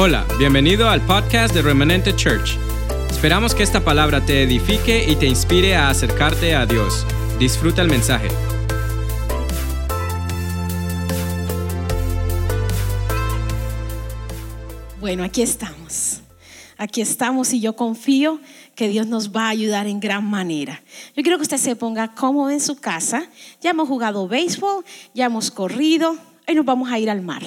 Hola, 0.00 0.24
bienvenido 0.38 0.88
al 0.88 1.04
podcast 1.04 1.52
de 1.52 1.60
Remanente 1.60 2.14
Church. 2.14 2.56
Esperamos 3.10 3.52
que 3.52 3.64
esta 3.64 3.84
palabra 3.84 4.24
te 4.24 4.44
edifique 4.44 5.04
y 5.10 5.16
te 5.16 5.26
inspire 5.26 5.74
a 5.74 5.90
acercarte 5.90 6.54
a 6.54 6.66
Dios. 6.66 7.04
Disfruta 7.40 7.82
el 7.82 7.88
mensaje. 7.88 8.28
Bueno, 15.00 15.24
aquí 15.24 15.42
estamos. 15.42 16.20
Aquí 16.76 17.00
estamos 17.00 17.52
y 17.52 17.60
yo 17.60 17.74
confío 17.74 18.38
que 18.76 18.88
Dios 18.88 19.08
nos 19.08 19.32
va 19.32 19.46
a 19.46 19.48
ayudar 19.48 19.88
en 19.88 19.98
gran 19.98 20.24
manera. 20.24 20.80
Yo 21.16 21.24
quiero 21.24 21.38
que 21.38 21.42
usted 21.42 21.56
se 21.56 21.74
ponga 21.74 22.14
cómodo 22.14 22.50
en 22.50 22.60
su 22.60 22.76
casa. 22.76 23.28
Ya 23.60 23.70
hemos 23.70 23.88
jugado 23.88 24.28
béisbol, 24.28 24.84
ya 25.12 25.24
hemos 25.24 25.50
corrido. 25.50 26.27
Hoy 26.48 26.54
nos 26.54 26.64
vamos 26.64 26.90
a 26.90 26.98
ir 26.98 27.10
al 27.10 27.20
mar. 27.20 27.42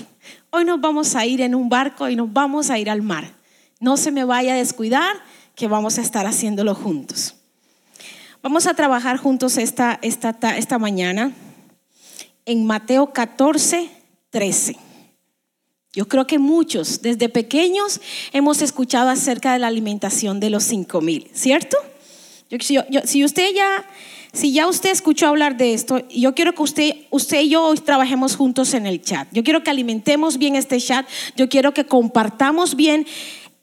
Hoy 0.51 0.63
nos 0.63 0.79
vamos 0.79 1.15
a 1.15 1.25
ir 1.25 1.41
en 1.41 1.55
un 1.55 1.69
barco 1.69 2.07
y 2.07 2.15
nos 2.15 2.31
vamos 2.31 2.69
a 2.69 2.77
ir 2.77 2.87
al 2.87 3.01
mar. 3.01 3.33
No 3.79 3.97
se 3.97 4.11
me 4.11 4.25
vaya 4.25 4.53
a 4.53 4.57
descuidar 4.57 5.15
que 5.55 5.67
vamos 5.67 5.97
a 5.97 6.01
estar 6.01 6.27
haciéndolo 6.27 6.75
juntos. 6.75 7.33
Vamos 8.43 8.67
a 8.67 8.75
trabajar 8.75 9.17
juntos 9.17 9.57
esta, 9.57 9.97
esta, 10.03 10.37
esta 10.55 10.77
mañana 10.77 11.31
en 12.45 12.63
Mateo 12.67 13.11
14, 13.11 13.89
13. 14.29 14.77
Yo 15.93 16.07
creo 16.07 16.27
que 16.27 16.37
muchos 16.37 17.01
desde 17.01 17.27
pequeños 17.27 18.01
hemos 18.33 18.61
escuchado 18.61 19.09
acerca 19.09 19.53
de 19.53 19.59
la 19.59 19.67
alimentación 19.67 20.39
de 20.39 20.51
los 20.51 20.63
cinco 20.63 21.01
mil, 21.01 21.27
¿cierto? 21.33 21.75
si 22.59 23.23
usted 23.23 23.55
ya, 23.55 23.85
si 24.33 24.53
ya 24.53 24.67
usted 24.67 24.91
escuchó 24.91 25.27
hablar 25.27 25.57
de 25.57 25.73
esto, 25.73 26.07
yo 26.07 26.33
quiero 26.33 26.53
que 26.53 26.63
usted, 26.63 26.95
usted 27.09 27.41
y 27.41 27.49
yo 27.49 27.65
hoy 27.65 27.77
trabajemos 27.79 28.37
juntos 28.37 28.73
en 28.73 28.85
el 28.85 29.01
chat. 29.01 29.27
Yo 29.31 29.43
quiero 29.43 29.63
que 29.63 29.69
alimentemos 29.69 30.37
bien 30.37 30.55
este 30.55 30.79
chat. 30.79 31.05
Yo 31.35 31.49
quiero 31.49 31.73
que 31.73 31.85
compartamos 31.85 32.75
bien 32.75 33.05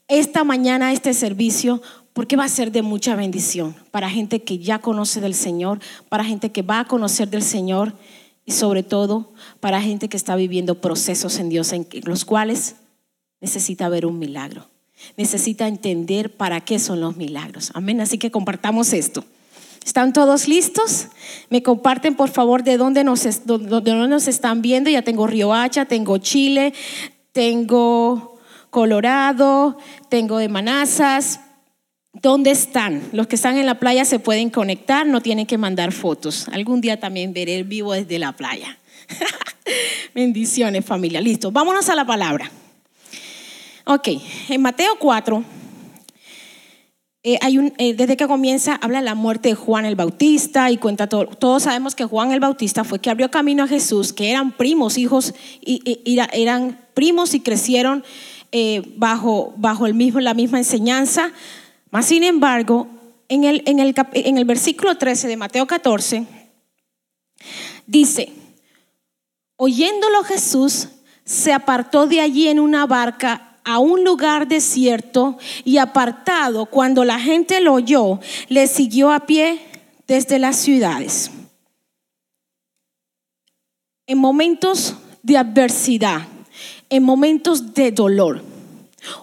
esta 0.07 0.43
mañana 0.43 0.91
este 0.93 1.13
servicio 1.13 1.81
porque 2.13 2.35
va 2.35 2.43
a 2.43 2.49
ser 2.49 2.71
de 2.71 2.81
mucha 2.81 3.15
bendición 3.15 3.75
para 3.91 4.09
gente 4.09 4.43
que 4.43 4.59
ya 4.59 4.79
conoce 4.79 5.21
del 5.21 5.33
Señor, 5.33 5.79
para 6.09 6.23
gente 6.23 6.51
que 6.51 6.61
va 6.61 6.81
a 6.81 6.85
conocer 6.85 7.29
del 7.29 7.43
Señor 7.43 7.93
y 8.45 8.51
sobre 8.51 8.83
todo 8.83 9.33
para 9.59 9.81
gente 9.81 10.09
que 10.09 10.17
está 10.17 10.35
viviendo 10.35 10.81
procesos 10.81 11.39
en 11.39 11.49
Dios 11.49 11.71
en 11.71 11.87
los 12.03 12.25
cuales 12.25 12.75
necesita 13.41 13.89
ver 13.89 14.05
un 14.05 14.19
milagro, 14.19 14.67
necesita 15.17 15.67
entender 15.67 16.35
para 16.35 16.61
qué 16.61 16.77
son 16.77 16.99
los 16.99 17.15
milagros. 17.15 17.71
Amén, 17.73 18.01
así 18.01 18.17
que 18.17 18.31
compartamos 18.31 18.93
esto. 18.93 19.23
¿Están 19.89 20.13
todos 20.13 20.47
listos? 20.47 21.07
Me 21.49 21.63
comparten 21.63 22.13
por 22.13 22.29
favor 22.29 22.61
de 22.63 22.77
dónde 22.77 23.03
nos, 23.03 23.25
están 23.25 24.61
viendo. 24.61 24.87
Ya 24.91 25.01
tengo 25.01 25.25
Río 25.25 25.51
Hacha, 25.51 25.85
tengo 25.85 26.19
Chile, 26.19 26.75
tengo 27.31 28.39
Colorado, 28.69 29.79
tengo 30.07 30.37
de 30.37 30.47
Manazas, 30.47 31.39
¿Dónde 32.13 32.51
están? 32.51 33.01
Los 33.13 33.25
que 33.25 33.35
están 33.35 33.57
en 33.57 33.65
la 33.65 33.79
playa 33.79 34.05
se 34.05 34.19
pueden 34.19 34.51
conectar, 34.51 35.07
no 35.07 35.21
tienen 35.21 35.47
que 35.47 35.57
mandar 35.57 35.91
fotos. 35.91 36.47
Algún 36.49 36.81
día 36.81 36.99
también 36.99 37.33
veré 37.33 37.55
el 37.55 37.63
vivo 37.63 37.93
desde 37.93 38.19
la 38.19 38.33
playa. 38.33 38.77
Bendiciones 40.13 40.85
familia. 40.85 41.19
Listo, 41.19 41.51
vámonos 41.51 41.89
a 41.89 41.95
la 41.95 42.05
palabra. 42.05 42.51
Ok, 43.85 44.07
en 44.49 44.61
Mateo 44.61 44.97
4, 44.99 45.43
eh, 47.23 47.39
eh, 47.77 47.93
desde 47.93 48.17
que 48.17 48.27
comienza, 48.27 48.75
habla 48.75 49.01
la 49.01 49.15
muerte 49.15 49.49
de 49.49 49.55
Juan 49.55 49.85
el 49.85 49.95
Bautista 49.95 50.71
y 50.71 50.77
cuenta 50.77 51.07
todo. 51.07 51.25
Todos 51.25 51.63
sabemos 51.63 51.95
que 51.95 52.05
Juan 52.05 52.31
el 52.31 52.39
Bautista 52.39 52.83
fue 52.83 52.99
que 52.99 53.09
abrió 53.09 53.29
camino 53.29 53.63
a 53.63 53.67
Jesús, 53.67 54.13
que 54.13 54.29
eran 54.29 54.51
primos, 54.51 54.97
hijos, 54.97 55.33
y, 55.61 56.19
eran 56.33 56.79
primos 56.93 57.33
y 57.33 57.41
crecieron 57.41 58.03
eh, 58.51 58.81
bajo, 58.95 59.53
bajo 59.57 59.85
el 59.85 59.93
mismo, 59.93 60.19
la 60.19 60.33
misma 60.33 60.57
enseñanza 60.57 61.31
mas, 61.91 62.05
sin 62.05 62.23
embargo, 62.23 62.87
en 63.27 63.43
el, 63.43 63.63
en, 63.65 63.79
el, 63.79 63.95
en 64.13 64.37
el 64.37 64.45
versículo 64.45 64.97
13 64.97 65.27
de 65.27 65.37
Mateo 65.37 65.65
14, 65.65 66.25
dice, 67.87 68.31
oyéndolo 69.55 70.23
Jesús, 70.23 70.89
se 71.25 71.53
apartó 71.53 72.07
de 72.07 72.21
allí 72.21 72.47
en 72.47 72.59
una 72.59 72.85
barca 72.85 73.48
a 73.63 73.79
un 73.79 74.03
lugar 74.03 74.47
desierto 74.47 75.37
y 75.63 75.77
apartado, 75.77 76.65
cuando 76.65 77.05
la 77.05 77.19
gente 77.19 77.61
lo 77.61 77.73
oyó, 77.73 78.19
le 78.47 78.67
siguió 78.67 79.11
a 79.11 79.25
pie 79.25 79.59
desde 80.07 80.39
las 80.39 80.57
ciudades. 80.57 81.31
En 84.07 84.17
momentos 84.17 84.95
de 85.21 85.37
adversidad, 85.37 86.27
en 86.89 87.03
momentos 87.03 87.73
de 87.73 87.91
dolor, 87.91 88.43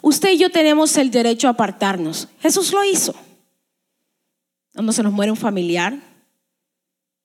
Usted 0.03 0.31
y 0.31 0.39
yo 0.39 0.51
tenemos 0.51 0.97
el 0.97 1.11
derecho 1.11 1.49
a 1.49 1.53
apartarnos. 1.53 2.29
Jesús 2.41 2.73
lo 2.73 2.85
hizo. 2.85 3.15
Cuando 4.75 4.93
se 4.93 5.03
nos 5.03 5.13
muere 5.13 5.31
un 5.31 5.37
familiar, 5.37 5.99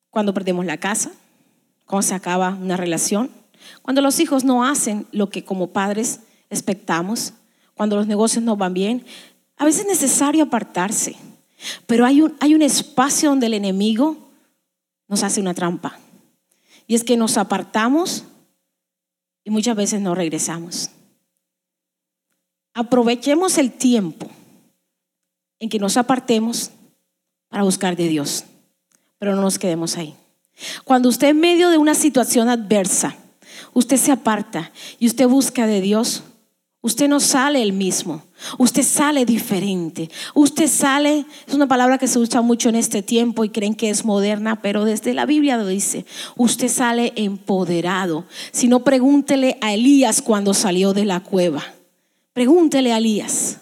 cuando 0.10 0.34
perdemos 0.34 0.66
la 0.66 0.78
casa, 0.78 1.12
cuando 1.86 2.08
se 2.08 2.14
acaba 2.16 2.50
una 2.50 2.78
relación, 2.78 3.30
cuando 3.82 4.02
los 4.02 4.20
hijos 4.20 4.44
no 4.44 4.66
hacen 4.66 5.06
lo 5.12 5.30
que 5.30 5.44
como 5.44 5.68
padres 5.68 6.22
expectamos, 6.52 7.34
cuando 7.74 7.96
los 7.96 8.06
negocios 8.06 8.44
no 8.44 8.56
van 8.56 8.74
bien, 8.74 9.06
a 9.58 9.66
veces 9.66 9.82
es 9.82 9.88
necesario 9.88 10.44
apartarse. 10.44 11.16
Pero 11.88 12.06
hay 12.06 12.22
un, 12.22 12.36
hay 12.40 12.54
un 12.54 12.62
espacio 12.62 13.30
donde 13.30 13.48
el 13.48 13.54
enemigo 13.54 14.18
nos 15.08 15.24
hace 15.24 15.42
una 15.42 15.54
trampa. 15.54 15.98
Y 16.88 16.96
es 16.96 17.04
que 17.04 17.18
nos 17.18 17.38
apartamos 17.38 18.26
y 19.44 19.50
muchas 19.50 19.76
veces 19.76 20.02
no 20.02 20.14
regresamos. 20.14 20.90
Aprovechemos 22.74 23.58
el 23.58 23.72
tiempo 23.72 24.30
en 25.60 25.70
que 25.70 25.80
nos 25.80 25.98
apartemos 25.98 26.72
para 27.50 27.64
buscar 27.64 27.96
de 27.96 28.08
Dios, 28.08 28.46
pero 29.20 29.36
no 29.36 29.42
nos 29.42 29.60
quedemos 29.60 29.98
ahí. 29.98 30.16
Cuando 30.84 31.10
usted 31.10 31.30
en 31.30 31.40
medio 31.40 31.70
de 31.70 31.78
una 31.78 31.96
situación 31.96 32.50
adversa, 32.50 33.16
usted 33.74 33.98
se 33.98 34.12
aparta 34.12 34.72
y 35.00 35.08
usted 35.08 35.28
busca 35.28 35.68
de 35.68 35.82
Dios, 35.82 36.24
usted 36.82 37.08
no 37.08 37.20
sale 37.20 37.62
el 37.62 37.74
mismo, 37.74 38.24
usted 38.58 38.84
sale 38.84 39.26
diferente, 39.26 40.10
usted 40.34 40.68
sale, 40.68 41.26
es 41.48 41.54
una 41.54 41.68
palabra 41.68 41.98
que 41.98 42.08
se 42.08 42.20
usa 42.20 42.42
mucho 42.42 42.70
en 42.70 42.76
este 42.76 43.04
tiempo 43.04 43.44
y 43.44 43.50
creen 43.50 43.76
que 43.76 43.90
es 43.90 44.04
moderna, 44.04 44.62
pero 44.62 44.84
desde 44.84 45.14
la 45.14 45.26
Biblia 45.26 45.58
lo 45.58 45.68
dice, 45.68 46.06
usted 46.36 46.68
sale 46.68 47.14
empoderado. 47.16 48.26
Si 48.52 48.68
no, 48.68 48.84
pregúntele 48.84 49.58
a 49.62 49.74
Elías 49.74 50.22
cuando 50.22 50.54
salió 50.54 50.94
de 50.94 51.06
la 51.06 51.20
cueva. 51.20 51.64
Pregúntele 52.34 52.94
a 52.94 52.98
Elías. 52.98 53.60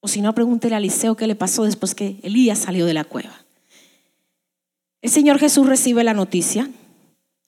O 0.00 0.08
si 0.08 0.20
no, 0.20 0.34
pregúntele 0.34 0.74
a 0.74 0.78
Eliseo 0.78 1.16
qué 1.16 1.26
le 1.26 1.34
pasó 1.34 1.64
después 1.64 1.94
que 1.94 2.18
Elías 2.22 2.58
salió 2.58 2.86
de 2.86 2.94
la 2.94 3.04
cueva. 3.04 3.44
El 5.02 5.10
Señor 5.10 5.38
Jesús 5.38 5.66
recibe 5.66 6.04
la 6.04 6.14
noticia, 6.14 6.70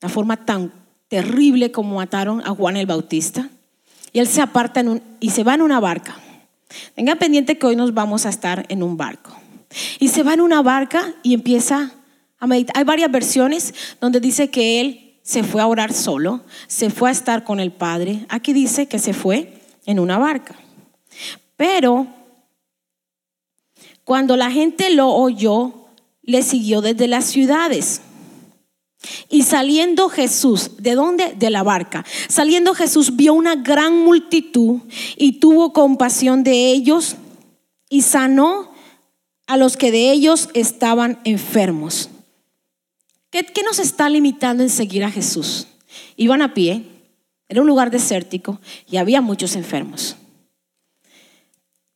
la 0.03 0.09
forma 0.11 0.45
tan 0.45 0.73
terrible 1.09 1.73
como 1.73 1.97
mataron 1.97 2.43
a 2.45 2.51
Juan 2.51 2.77
el 2.77 2.87
Bautista, 2.87 3.49
y 4.17 4.19
él 4.19 4.29
se 4.29 4.41
aparta 4.41 4.83
y 5.21 5.29
se 5.29 5.45
va 5.45 5.57
en 5.57 5.61
una 5.61 5.79
barca. 5.79 6.17
Tenga 6.95 7.17
pendiente 7.17 7.59
que 7.59 7.67
hoy 7.67 7.77
nos 7.77 7.93
vamos 7.93 8.25
a 8.25 8.31
estar 8.31 8.65
en 8.71 8.83
un 8.83 8.97
barco. 8.97 9.37
Y 9.99 10.09
se 10.09 10.23
va 10.23 10.33
en 10.33 10.41
una 10.41 10.63
barca 10.63 11.13
y 11.23 11.35
empieza 11.35 11.93
a 12.39 12.47
meditar. 12.47 12.79
Hay 12.79 12.85
varias 12.85 13.13
versiones 13.13 13.75
donde 14.01 14.19
dice 14.19 14.49
que 14.49 14.81
él 14.81 15.19
se 15.23 15.43
fue 15.43 15.61
a 15.61 15.67
orar 15.67 15.93
solo, 15.93 16.41
se 16.67 16.89
fue 16.89 17.11
a 17.11 17.13
estar 17.13 17.45
con 17.45 17.61
el 17.61 17.73
Padre. 17.73 18.25
Aquí 18.31 18.55
dice 18.55 18.87
que 18.87 18.99
se 18.99 19.13
fue 19.13 19.61
en 19.85 20.01
una 20.01 20.17
barca. 20.17 20.55
Pero 21.59 22.07
cuando 24.03 24.39
la 24.39 24.51
gente 24.51 24.95
lo 24.95 25.11
oyó, 25.11 25.89
le 26.23 26.41
siguió 26.41 26.81
desde 26.81 27.07
las 27.07 27.27
ciudades. 27.27 28.01
Y 29.29 29.43
saliendo 29.43 30.09
Jesús, 30.09 30.73
¿de 30.79 30.95
dónde? 30.95 31.35
De 31.39 31.51
la 31.51 31.63
barca. 31.63 32.05
Saliendo 32.29 32.75
Jesús 32.75 33.17
vio 33.17 33.35
una 33.35 33.57
gran 33.57 33.99
multitud 33.99 34.81
y 35.17 35.41
tuvo 35.41 35.73
compasión 35.73 36.45
de 36.45 36.71
ellos 36.71 37.17
y 37.89 38.03
sanó 38.03 38.71
a 39.47 39.57
los 39.57 39.77
que 39.77 39.91
de 39.91 40.11
ellos 40.11 40.49
estaban 40.55 41.21
enfermos. 41.25 42.11
¿Qué, 43.31 43.63
nos 43.65 43.79
está 43.79 44.09
limitando 44.09 44.63
en 44.63 44.71
seguir 44.71 45.05
a 45.05 45.11
Jesús? 45.11 45.67
Iban 46.17 46.43
a 46.43 46.55
pie, 46.55 46.85
era 47.49 47.61
un 47.61 47.67
lugar 47.67 47.91
desértico 47.91 48.61
y 48.91 48.97
había 48.97 49.21
muchos 49.21 49.57
enfermos. 49.57 50.17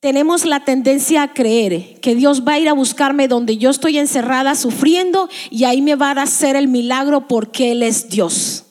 Tenemos 0.00 0.46
la 0.46 0.64
tendencia 0.64 1.22
a 1.22 1.34
creer 1.34 2.00
que 2.00 2.14
Dios 2.14 2.42
va 2.48 2.54
a 2.54 2.58
ir 2.58 2.70
a 2.70 2.72
buscarme 2.72 3.28
donde 3.28 3.58
yo 3.58 3.68
estoy 3.68 3.98
encerrada 3.98 4.54
sufriendo 4.54 5.28
y 5.50 5.64
ahí 5.64 5.82
me 5.82 5.94
va 5.94 6.12
a 6.12 6.22
hacer 6.22 6.56
el 6.56 6.68
milagro 6.68 7.28
porque 7.28 7.72
Él 7.72 7.82
es 7.82 8.08
Dios. 8.08 8.64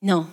No. 0.00 0.28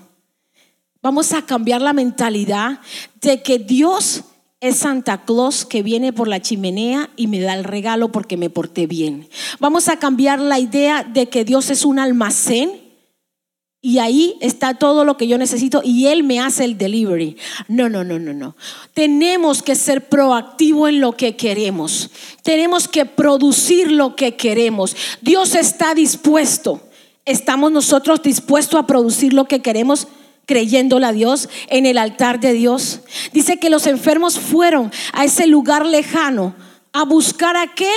Vamos 1.03 1.31
a 1.33 1.43
cambiar 1.43 1.83
la 1.83 1.93
mentalidad 1.93 2.79
de 3.21 3.43
que 3.43 3.59
Dios 3.59 4.23
es 4.61 4.77
Santa 4.77 5.25
Claus 5.25 5.63
que 5.63 5.83
viene 5.83 6.11
por 6.11 6.27
la 6.27 6.41
chimenea 6.41 7.11
y 7.15 7.27
me 7.27 7.39
da 7.39 7.53
el 7.53 7.63
regalo 7.63 8.11
porque 8.11 8.35
me 8.35 8.49
porté 8.49 8.87
bien. 8.87 9.29
Vamos 9.59 9.89
a 9.89 9.99
cambiar 9.99 10.39
la 10.39 10.57
idea 10.57 11.03
de 11.03 11.29
que 11.29 11.45
Dios 11.45 11.69
es 11.69 11.85
un 11.85 11.99
almacén 11.99 12.84
y 13.85 13.99
ahí 13.99 14.35
está 14.41 14.73
todo 14.73 15.05
lo 15.05 15.15
que 15.15 15.27
yo 15.27 15.37
necesito 15.37 15.83
y 15.83 16.07
Él 16.07 16.23
me 16.23 16.39
hace 16.39 16.63
el 16.63 16.75
delivery. 16.75 17.37
No, 17.67 17.87
no, 17.87 18.03
no, 18.03 18.17
no, 18.17 18.33
no. 18.33 18.55
Tenemos 18.95 19.61
que 19.61 19.75
ser 19.75 20.09
proactivos 20.09 20.89
en 20.89 21.01
lo 21.01 21.11
que 21.11 21.35
queremos. 21.35 22.09
Tenemos 22.41 22.87
que 22.87 23.05
producir 23.05 23.91
lo 23.91 24.15
que 24.15 24.35
queremos. 24.37 24.95
Dios 25.21 25.53
está 25.53 25.93
dispuesto. 25.93 26.81
¿Estamos 27.25 27.71
nosotros 27.71 28.23
dispuestos 28.23 28.79
a 28.79 28.87
producir 28.87 29.33
lo 29.33 29.45
que 29.45 29.61
queremos? 29.61 30.07
creyéndole 30.47 31.07
a 31.07 31.11
Dios 31.11 31.49
en 31.69 31.85
el 31.87 31.99
altar 31.99 32.39
de 32.39 32.53
Dios. 32.53 33.01
Dice 33.33 33.57
que 33.57 33.71
los 33.71 33.85
enfermos 33.87 34.39
fueron 34.39 34.91
a 35.13 35.25
ese 35.25 35.45
lugar 35.47 35.85
lejano 35.85 36.55
a 36.91 37.03
buscar 37.03 37.55
a 37.55 37.63
aquel 37.63 37.89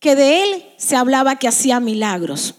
que 0.00 0.14
de 0.16 0.42
él 0.42 0.64
se 0.76 0.94
hablaba 0.96 1.36
que 1.36 1.46
hacía 1.46 1.78
milagros. 1.78 2.54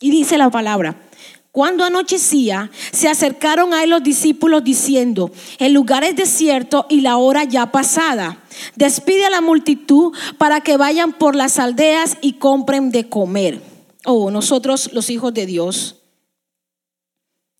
Y 0.00 0.10
dice 0.10 0.38
la 0.38 0.48
palabra, 0.48 1.07
cuando 1.50 1.84
anochecía, 1.84 2.70
se 2.92 3.08
acercaron 3.08 3.72
a 3.72 3.82
él 3.82 3.90
los 3.90 4.02
discípulos 4.02 4.62
diciendo, 4.62 5.30
el 5.58 5.72
lugar 5.72 6.04
es 6.04 6.14
desierto 6.14 6.86
y 6.88 7.00
la 7.00 7.16
hora 7.16 7.44
ya 7.44 7.72
pasada. 7.72 8.42
Despide 8.76 9.26
a 9.26 9.30
la 9.30 9.40
multitud 9.40 10.12
para 10.36 10.60
que 10.60 10.76
vayan 10.76 11.12
por 11.12 11.34
las 11.34 11.58
aldeas 11.58 12.18
y 12.20 12.34
compren 12.34 12.90
de 12.90 13.08
comer. 13.08 13.62
Oh, 14.04 14.30
nosotros 14.30 14.90
los 14.92 15.10
hijos 15.10 15.34
de 15.34 15.46
Dios, 15.46 15.96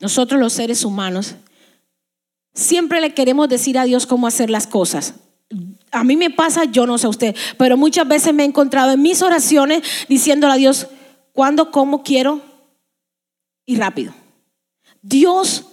nosotros 0.00 0.38
los 0.38 0.52
seres 0.52 0.84
humanos, 0.84 1.34
siempre 2.54 3.00
le 3.00 3.14
queremos 3.14 3.48
decir 3.48 3.78
a 3.78 3.84
Dios 3.84 4.06
cómo 4.06 4.26
hacer 4.26 4.50
las 4.50 4.66
cosas. 4.66 5.14
A 5.90 6.04
mí 6.04 6.16
me 6.16 6.30
pasa, 6.30 6.64
yo 6.64 6.86
no 6.86 6.98
sé 6.98 7.06
a 7.06 7.10
usted, 7.10 7.36
pero 7.56 7.78
muchas 7.78 8.06
veces 8.06 8.34
me 8.34 8.42
he 8.42 8.46
encontrado 8.46 8.92
en 8.92 9.00
mis 9.00 9.22
oraciones 9.22 9.82
diciéndole 10.08 10.52
a 10.52 10.56
Dios, 10.56 10.88
¿cuándo, 11.32 11.70
cómo 11.70 12.02
quiero? 12.02 12.42
Y 13.68 13.76
rápido. 13.76 14.14
Dios 15.02 15.66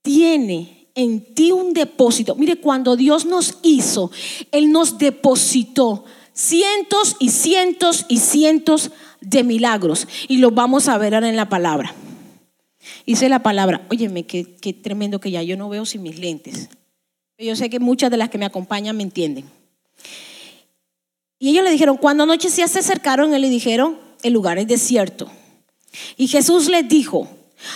tiene 0.00 0.88
en 0.94 1.34
ti 1.34 1.52
un 1.52 1.74
depósito. 1.74 2.34
Mire, 2.34 2.56
cuando 2.56 2.96
Dios 2.96 3.26
nos 3.26 3.58
hizo, 3.62 4.10
Él 4.50 4.72
nos 4.72 4.96
depositó 4.96 6.06
cientos 6.32 7.16
y 7.20 7.28
cientos 7.28 8.06
y 8.08 8.16
cientos 8.16 8.90
de 9.20 9.44
milagros. 9.44 10.08
Y 10.28 10.38
lo 10.38 10.50
vamos 10.50 10.88
a 10.88 10.96
ver 10.96 11.14
ahora 11.14 11.28
en 11.28 11.36
la 11.36 11.50
palabra. 11.50 11.94
Dice 13.04 13.28
la 13.28 13.42
palabra, 13.42 13.86
óyeme, 13.90 14.24
qué, 14.24 14.56
qué 14.56 14.72
tremendo 14.72 15.20
que 15.20 15.30
ya 15.30 15.42
yo 15.42 15.58
no 15.58 15.68
veo 15.68 15.84
sin 15.84 16.02
mis 16.02 16.18
lentes. 16.18 16.70
Yo 17.36 17.54
sé 17.54 17.68
que 17.68 17.80
muchas 17.80 18.10
de 18.10 18.16
las 18.16 18.30
que 18.30 18.38
me 18.38 18.46
acompañan 18.46 18.96
me 18.96 19.02
entienden. 19.02 19.44
Y 21.38 21.50
ellos 21.50 21.64
le 21.64 21.70
dijeron, 21.70 21.98
cuando 21.98 22.22
anoche 22.22 22.48
se 22.48 22.62
acercaron, 22.62 23.34
él 23.34 23.42
le 23.42 23.50
dijeron, 23.50 23.98
el 24.22 24.32
lugar 24.32 24.56
es 24.56 24.66
desierto. 24.66 25.30
Y 26.16 26.28
Jesús 26.28 26.68
les 26.68 26.88
dijo, 26.88 27.28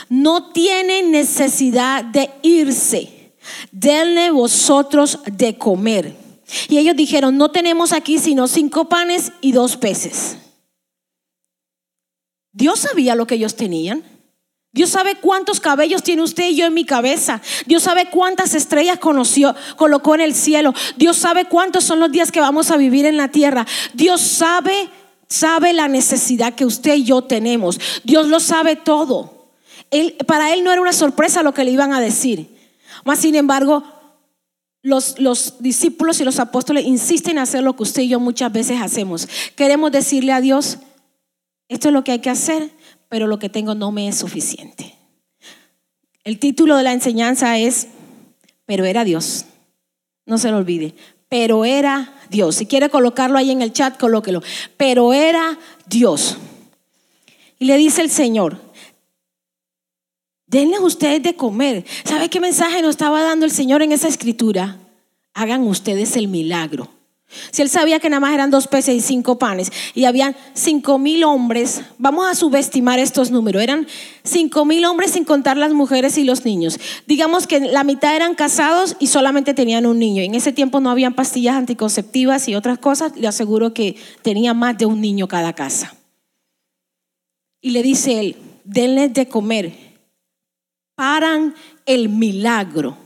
no 0.09 0.51
tienen 0.53 1.11
necesidad 1.11 2.05
de 2.05 2.31
irse, 2.43 3.33
denle 3.73 4.31
vosotros 4.31 5.21
de 5.27 5.57
comer. 5.59 6.17
Y 6.69 6.79
ellos 6.79 6.97
dijeron, 6.97 7.37
no 7.37 7.51
tenemos 7.51 7.93
aquí 7.93 8.19
sino 8.19 8.49
cinco 8.49 8.89
panes 8.89 9.33
y 9.41 9.53
dos 9.53 9.77
peces. 9.77 10.37
Dios 12.53 12.81
sabía 12.81 13.15
lo 13.15 13.27
que 13.27 13.35
ellos 13.35 13.57
tenían. 13.57 14.05
Dios 14.73 14.91
sabe 14.91 15.15
cuántos 15.17 15.61
cabellos 15.61 16.03
tiene 16.03 16.23
usted 16.23 16.49
y 16.49 16.57
yo 16.57 16.67
en 16.67 16.75
mi 16.75 16.85
cabeza. 16.85 17.41
Dios 17.67 17.85
sabe 17.85 18.11
cuántas 18.11 18.55
estrellas 18.55 18.99
conoció, 18.99 19.55
colocó 19.77 20.17
en 20.17 20.21
el 20.21 20.35
cielo. 20.35 20.75
Dios 20.97 21.17
sabe 21.17 21.45
cuántos 21.45 21.85
son 21.85 22.01
los 22.01 22.11
días 22.11 22.33
que 22.33 22.41
vamos 22.41 22.73
a 22.73 22.77
vivir 22.77 23.07
en 23.07 23.17
la 23.17 23.29
tierra. 23.29 23.67
Dios 23.93 24.21
sabe 24.21 24.89
sabe 25.29 25.73
la 25.73 25.89
necesidad 25.89 26.55
que 26.55 26.67
usted 26.67 26.95
y 26.97 27.05
yo 27.05 27.23
tenemos. 27.23 27.81
Dios 28.05 28.29
lo 28.29 28.41
sabe 28.41 28.77
todo. 28.77 29.49
Para 30.27 30.53
él 30.53 30.65
no 30.65 30.73
era 30.73 30.81
una 30.81 30.93
sorpresa 30.93 31.43
lo 31.43 31.55
que 31.55 31.65
le 31.65 31.71
iban 31.71 31.93
a 31.93 32.01
decir. 32.01 32.49
Más 33.05 33.19
sin 33.19 33.35
embargo, 33.35 33.85
los, 34.83 35.19
los, 35.19 35.63
discípulos 35.63 36.21
y 36.21 36.25
los 36.25 36.39
apóstoles 36.39 36.85
insisten 36.85 37.33
en 37.33 37.39
hacer 37.39 37.63
lo 37.63 37.75
que 37.75 37.85
usted 37.85 38.03
y 38.03 38.09
yo 38.09 38.21
muchas 38.21 38.53
veces 38.53 38.81
hacemos. 38.81 39.29
Queremos 39.57 39.93
decirle 39.93 40.33
a 40.33 40.41
Dios, 40.41 40.79
esto 41.69 41.89
es 41.89 41.95
lo 41.95 42.05
que 42.05 42.13
hay 42.13 42.19
que 42.19 42.31
hacer, 42.31 42.71
pero 43.09 43.27
lo 43.27 43.39
que 43.39 43.49
tengo 43.49 43.75
no 43.75 43.93
me 43.93 44.09
es 44.09 44.17
suficiente. 44.17 44.95
El 46.25 46.39
título 46.39 46.77
de 46.77 46.83
la 46.83 46.93
enseñanza 46.93 47.59
es, 47.59 47.89
pero 48.67 48.85
era 48.85 49.05
Dios. 49.05 49.47
No 50.27 50.39
se 50.39 50.51
lo 50.51 50.57
olvide, 50.57 50.95
pero 51.29 51.65
era 51.65 52.15
Dios. 52.35 52.57
Si 52.57 52.67
quiere 52.67 52.91
colocarlo 52.91 53.39
ahí 53.39 53.53
en 53.53 53.63
el 53.63 53.73
chat, 53.73 53.97
colóquelo. 53.97 54.43
Pero 54.77 55.13
era 55.13 55.57
Dios. 55.87 56.37
Y 57.61 57.67
le 57.67 57.77
dice 57.77 58.03
el 58.03 58.11
Señor, 58.11 58.61
denle 60.47 60.81
ustedes 60.81 61.23
de 61.23 61.37
comer. 61.37 61.85
¿Sabe 62.05 62.29
qué 62.29 62.41
mensaje 62.41 62.83
nos 62.83 62.91
estaba 62.91 63.23
dando 63.23 63.47
el 63.47 63.53
Señor 63.53 63.83
en 63.83 63.93
esa 63.93 64.09
escritura? 64.09 64.79
Hagan 65.33 65.63
ustedes 65.63 66.17
el 66.17 66.27
milagro. 66.27 66.89
Si 67.51 67.63
él 67.63 67.69
sabía 67.69 68.01
que 68.01 68.11
nada 68.11 68.21
más 68.21 68.35
eran 68.35 68.51
dos 68.51 68.69
peces 68.69 68.95
y 68.95 69.01
cinco 69.01 69.39
panes 69.39 69.71
y 69.95 70.05
habían 70.05 70.37
cinco 70.55 70.99
mil 70.99 71.25
hombres, 71.25 71.83
vamos 71.99 72.27
a 72.27 72.35
subestimar 72.35 72.99
estos 72.99 73.31
números, 73.31 73.63
eran 73.63 73.87
cinco 74.23 74.65
mil 74.65 74.85
hombres 74.85 75.13
sin 75.13 75.25
contar 75.25 75.57
las 75.57 75.73
mujeres 75.73 76.19
y 76.19 76.25
los 76.25 76.45
niños. 76.45 76.79
Digamos 77.07 77.47
que 77.47 77.61
la 77.61 77.85
mitad 77.85 78.15
eran 78.15 78.35
casados 78.35 78.97
y 78.99 79.09
solamente 79.09 79.55
tenían 79.55 79.87
un 79.87 79.99
niño. 79.99 80.23
En 80.23 80.35
ese 80.35 80.53
tiempo 80.53 80.81
no 80.81 80.91
habían 80.91 81.15
pastillas 81.15 81.57
anticonceptivas 81.57 82.49
y 82.49 82.55
otras 82.55 82.79
cosas, 82.79 83.17
le 83.17 83.29
aseguro 83.29 83.75
que 83.75 83.97
tenía 84.23 84.55
más 84.55 84.79
de 84.79 84.87
un 84.87 85.01
niño 85.01 85.29
cada 85.29 85.53
casa. 85.53 85.95
Y 87.61 87.71
le 87.71 87.83
dice 87.83 88.21
él, 88.21 88.37
denles 88.65 89.15
de 89.15 89.27
comer, 89.27 89.73
paran 90.95 91.55
el 91.87 92.09
milagro 92.09 92.97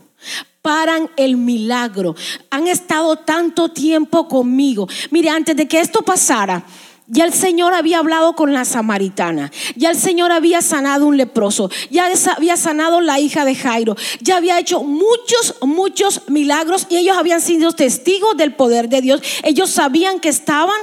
paran 0.61 1.09
el 1.17 1.37
milagro. 1.37 2.15
Han 2.49 2.67
estado 2.67 3.15
tanto 3.17 3.69
tiempo 3.69 4.27
conmigo. 4.27 4.87
Mire, 5.11 5.29
antes 5.29 5.55
de 5.55 5.67
que 5.67 5.79
esto 5.79 6.01
pasara, 6.01 6.63
ya 7.11 7.25
el 7.25 7.33
Señor 7.33 7.73
había 7.73 7.97
hablado 7.97 8.33
con 8.33 8.53
la 8.53 8.65
samaritana. 8.65 9.51
Ya 9.75 9.89
el 9.89 9.97
Señor 9.97 10.31
había 10.31 10.61
sanado 10.61 11.07
un 11.07 11.17
leproso. 11.17 11.71
Ya 11.89 12.07
había 12.35 12.55
sanado 12.55 13.01
la 13.01 13.19
hija 13.19 13.45
de 13.45 13.55
Jairo. 13.55 13.95
Ya 14.21 14.37
había 14.37 14.59
hecho 14.59 14.83
muchos, 14.83 15.55
muchos 15.61 16.29
milagros 16.29 16.85
y 16.87 16.97
ellos 16.97 17.17
habían 17.17 17.41
sido 17.41 17.71
testigos 17.71 18.37
del 18.37 18.53
poder 18.53 18.89
de 18.89 19.01
Dios. 19.01 19.21
Ellos 19.43 19.71
sabían 19.71 20.19
que 20.19 20.29
estaban 20.29 20.79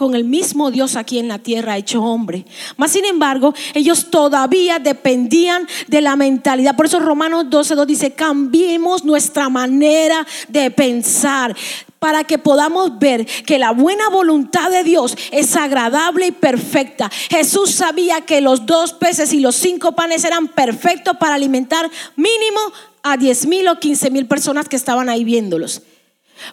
con 0.00 0.14
el 0.14 0.24
mismo 0.24 0.70
Dios 0.70 0.96
aquí 0.96 1.18
en 1.18 1.28
la 1.28 1.40
tierra 1.40 1.76
hecho 1.76 2.02
hombre. 2.02 2.46
Mas 2.78 2.92
sin 2.92 3.04
embargo, 3.04 3.52
ellos 3.74 4.10
todavía 4.10 4.78
dependían 4.78 5.68
de 5.88 6.00
la 6.00 6.16
mentalidad. 6.16 6.74
Por 6.74 6.86
eso 6.86 7.00
Romanos 7.00 7.48
12.2 7.50 7.84
dice, 7.84 8.12
cambiemos 8.12 9.04
nuestra 9.04 9.50
manera 9.50 10.26
de 10.48 10.70
pensar 10.70 11.54
para 11.98 12.24
que 12.24 12.38
podamos 12.38 12.98
ver 12.98 13.26
que 13.26 13.58
la 13.58 13.72
buena 13.72 14.08
voluntad 14.08 14.70
de 14.70 14.84
Dios 14.84 15.14
es 15.32 15.54
agradable 15.54 16.28
y 16.28 16.32
perfecta. 16.32 17.10
Jesús 17.28 17.70
sabía 17.70 18.22
que 18.22 18.40
los 18.40 18.64
dos 18.64 18.94
peces 18.94 19.34
y 19.34 19.40
los 19.40 19.54
cinco 19.54 19.92
panes 19.92 20.24
eran 20.24 20.48
perfectos 20.48 21.18
para 21.18 21.34
alimentar 21.34 21.90
mínimo 22.16 22.60
a 23.02 23.18
10 23.18 23.46
mil 23.48 23.68
o 23.68 23.78
15 23.78 24.10
mil 24.10 24.26
personas 24.26 24.66
que 24.66 24.76
estaban 24.76 25.10
ahí 25.10 25.24
viéndolos. 25.24 25.82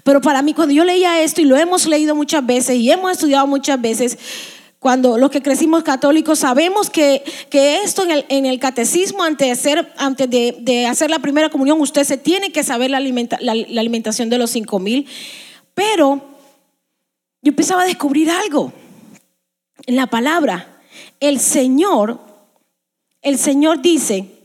Pero 0.04 0.22
para 0.22 0.42
mí, 0.42 0.54
cuando 0.54 0.74
yo 0.74 0.84
leía 0.84 1.22
esto, 1.22 1.42
y 1.42 1.46
lo 1.46 1.58
hemos 1.58 1.86
leído 1.88 2.16
muchas 2.16 2.46
veces 2.46 2.76
y 2.78 2.92
hemos 2.92 3.12
estudiado 3.12 3.48
muchas 3.48 3.82
veces, 3.82 4.18
cuando 4.80 5.18
los 5.18 5.32
que 5.32 5.42
crecimos 5.42 5.84
católicos 5.84 6.40
sabemos 6.40 6.90
que, 6.90 7.24
esto 7.52 8.04
en 8.04 8.12
el, 8.12 8.26
en 8.30 8.46
el, 8.46 8.60
catecismo, 8.60 9.24
antes, 9.24 9.48
de 9.48 9.52
hacer, 9.52 9.94
antes 9.98 10.30
de, 10.30 10.86
hacer 10.88 11.10
la 11.10 11.20
primera 11.20 11.50
comunión, 11.50 11.82
usted 11.82 12.04
se 12.04 12.18
tiene 12.18 12.52
que 12.52 12.64
saber 12.64 12.92
la, 12.92 13.00
la, 13.00 13.52
alimentación 13.52 14.30
de 14.30 14.38
los 14.38 14.52
cinco 14.52 14.80
mil. 14.80 15.08
Pero 15.74 16.22
yo 17.42 17.50
empezaba 17.50 17.84
a 17.84 17.86
descubrir 17.86 18.30
algo 18.30 18.72
en 19.86 19.96
la 19.96 20.08
palabra. 20.08 20.80
El 21.20 21.40
Señor, 21.40 22.20
el 23.22 23.38
Señor 23.38 23.82
dice, 23.82 24.37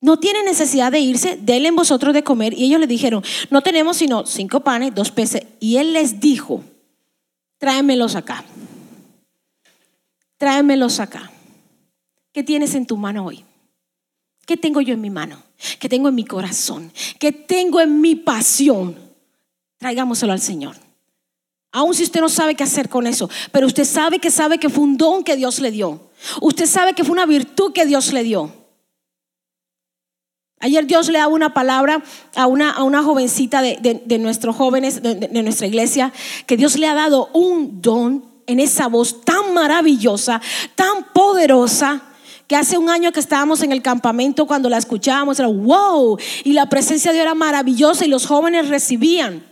No 0.00 0.18
tiene 0.18 0.44
necesidad 0.44 0.92
de 0.92 1.00
irse, 1.00 1.38
denle 1.40 1.70
vosotros 1.72 2.14
de 2.14 2.22
comer. 2.22 2.54
Y 2.54 2.64
ellos 2.64 2.80
le 2.80 2.86
dijeron, 2.86 3.22
no 3.50 3.62
tenemos 3.62 3.96
sino 3.96 4.26
cinco 4.26 4.60
panes, 4.60 4.94
dos 4.94 5.10
peces. 5.10 5.42
Y 5.58 5.76
él 5.76 5.92
les 5.92 6.20
dijo, 6.20 6.62
tráemelos 7.58 8.14
acá. 8.14 8.44
Tráemelos 10.36 11.00
acá. 11.00 11.30
¿Qué 12.32 12.44
tienes 12.44 12.74
en 12.76 12.86
tu 12.86 12.96
mano 12.96 13.26
hoy? 13.26 13.44
¿Qué 14.46 14.56
tengo 14.56 14.80
yo 14.80 14.94
en 14.94 15.00
mi 15.00 15.10
mano? 15.10 15.42
¿Qué 15.80 15.88
tengo 15.88 16.08
en 16.08 16.14
mi 16.14 16.24
corazón? 16.24 16.92
¿Qué 17.18 17.32
tengo 17.32 17.80
en 17.80 18.00
mi 18.00 18.14
pasión? 18.14 18.96
Traigámoselo 19.78 20.32
al 20.32 20.40
Señor. 20.40 20.76
Aun 21.72 21.94
si 21.94 22.04
usted 22.04 22.20
no 22.20 22.28
sabe 22.28 22.54
qué 22.54 22.64
hacer 22.64 22.88
con 22.88 23.06
eso, 23.06 23.28
pero 23.52 23.66
usted 23.66 23.84
sabe 23.84 24.20
que 24.20 24.30
sabe 24.30 24.58
que 24.58 24.70
fue 24.70 24.84
un 24.84 24.96
don 24.96 25.22
que 25.22 25.36
Dios 25.36 25.58
le 25.58 25.70
dio. 25.70 26.08
Usted 26.40 26.66
sabe 26.66 26.94
que 26.94 27.04
fue 27.04 27.12
una 27.12 27.26
virtud 27.26 27.72
que 27.72 27.84
Dios 27.84 28.12
le 28.12 28.22
dio. 28.22 28.57
Ayer 30.60 30.86
Dios 30.86 31.08
le 31.08 31.18
daba 31.18 31.32
una 31.32 31.54
palabra 31.54 32.02
a 32.34 32.46
una, 32.46 32.70
a 32.70 32.82
una 32.82 33.02
jovencita 33.02 33.62
de, 33.62 34.18
nuestros 34.18 34.56
jóvenes, 34.56 35.02
de, 35.02 35.42
nuestra 35.42 35.68
iglesia, 35.68 36.12
que 36.46 36.56
Dios 36.56 36.76
le 36.76 36.88
ha 36.88 36.94
dado 36.94 37.30
un 37.32 37.80
don 37.80 38.24
en 38.46 38.58
esa 38.58 38.88
voz 38.88 39.20
tan 39.20 39.54
maravillosa, 39.54 40.40
tan 40.74 41.04
poderosa, 41.12 42.02
que 42.48 42.56
hace 42.56 42.78
un 42.78 42.88
año 42.88 43.12
que 43.12 43.20
estábamos 43.20 43.62
en 43.62 43.72
el 43.72 43.82
campamento 43.82 44.46
cuando 44.46 44.68
la 44.68 44.78
escuchábamos, 44.78 45.38
era 45.38 45.48
wow, 45.48 46.18
y 46.42 46.54
la 46.54 46.68
presencia 46.68 47.12
de 47.12 47.16
Dios 47.16 47.26
era 47.26 47.34
maravillosa 47.34 48.04
y 48.04 48.08
los 48.08 48.26
jóvenes 48.26 48.68
recibían. 48.68 49.46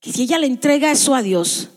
Que 0.00 0.12
si 0.12 0.22
ella 0.22 0.38
le 0.38 0.46
entrega 0.46 0.90
eso 0.90 1.14
a 1.14 1.22
Dios, 1.22 1.68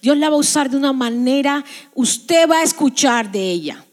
Dios 0.00 0.16
la 0.16 0.30
va 0.30 0.36
a 0.36 0.40
usar 0.40 0.70
de 0.70 0.78
una 0.78 0.94
manera, 0.94 1.64
usted 1.94 2.50
va 2.50 2.60
a 2.60 2.62
escuchar 2.62 3.30
de 3.30 3.50
ella. 3.50 3.85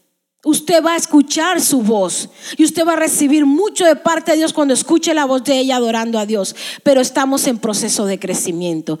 Usted 0.44 0.84
va 0.84 0.92
a 0.92 0.96
escuchar 0.96 1.60
su 1.60 1.82
voz 1.82 2.28
y 2.58 2.64
usted 2.64 2.86
va 2.86 2.92
a 2.92 2.96
recibir 2.96 3.46
mucho 3.46 3.86
de 3.86 3.96
parte 3.96 4.32
de 4.32 4.38
Dios 4.38 4.52
cuando 4.52 4.74
escuche 4.74 5.14
la 5.14 5.24
voz 5.24 5.42
de 5.42 5.58
ella 5.58 5.76
adorando 5.76 6.18
a 6.18 6.26
Dios. 6.26 6.54
Pero 6.82 7.00
estamos 7.00 7.46
en 7.46 7.58
proceso 7.58 8.04
de 8.04 8.18
crecimiento. 8.18 8.98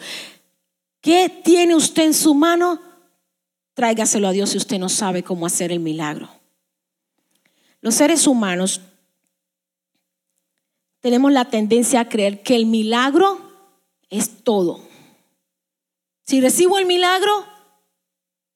¿Qué 1.02 1.28
tiene 1.44 1.74
usted 1.74 2.04
en 2.04 2.14
su 2.14 2.34
mano? 2.34 2.80
Tráigaselo 3.74 4.28
a 4.28 4.32
Dios 4.32 4.50
si 4.50 4.56
usted 4.56 4.78
no 4.78 4.88
sabe 4.88 5.22
cómo 5.22 5.44
hacer 5.44 5.70
el 5.70 5.80
milagro. 5.80 6.30
Los 7.82 7.96
seres 7.96 8.26
humanos 8.26 8.80
tenemos 11.00 11.30
la 11.30 11.50
tendencia 11.50 12.00
a 12.00 12.08
creer 12.08 12.42
que 12.42 12.56
el 12.56 12.64
milagro 12.64 13.38
es 14.08 14.42
todo. 14.42 14.80
Si 16.24 16.40
recibo 16.40 16.78
el 16.78 16.86
milagro, 16.86 17.44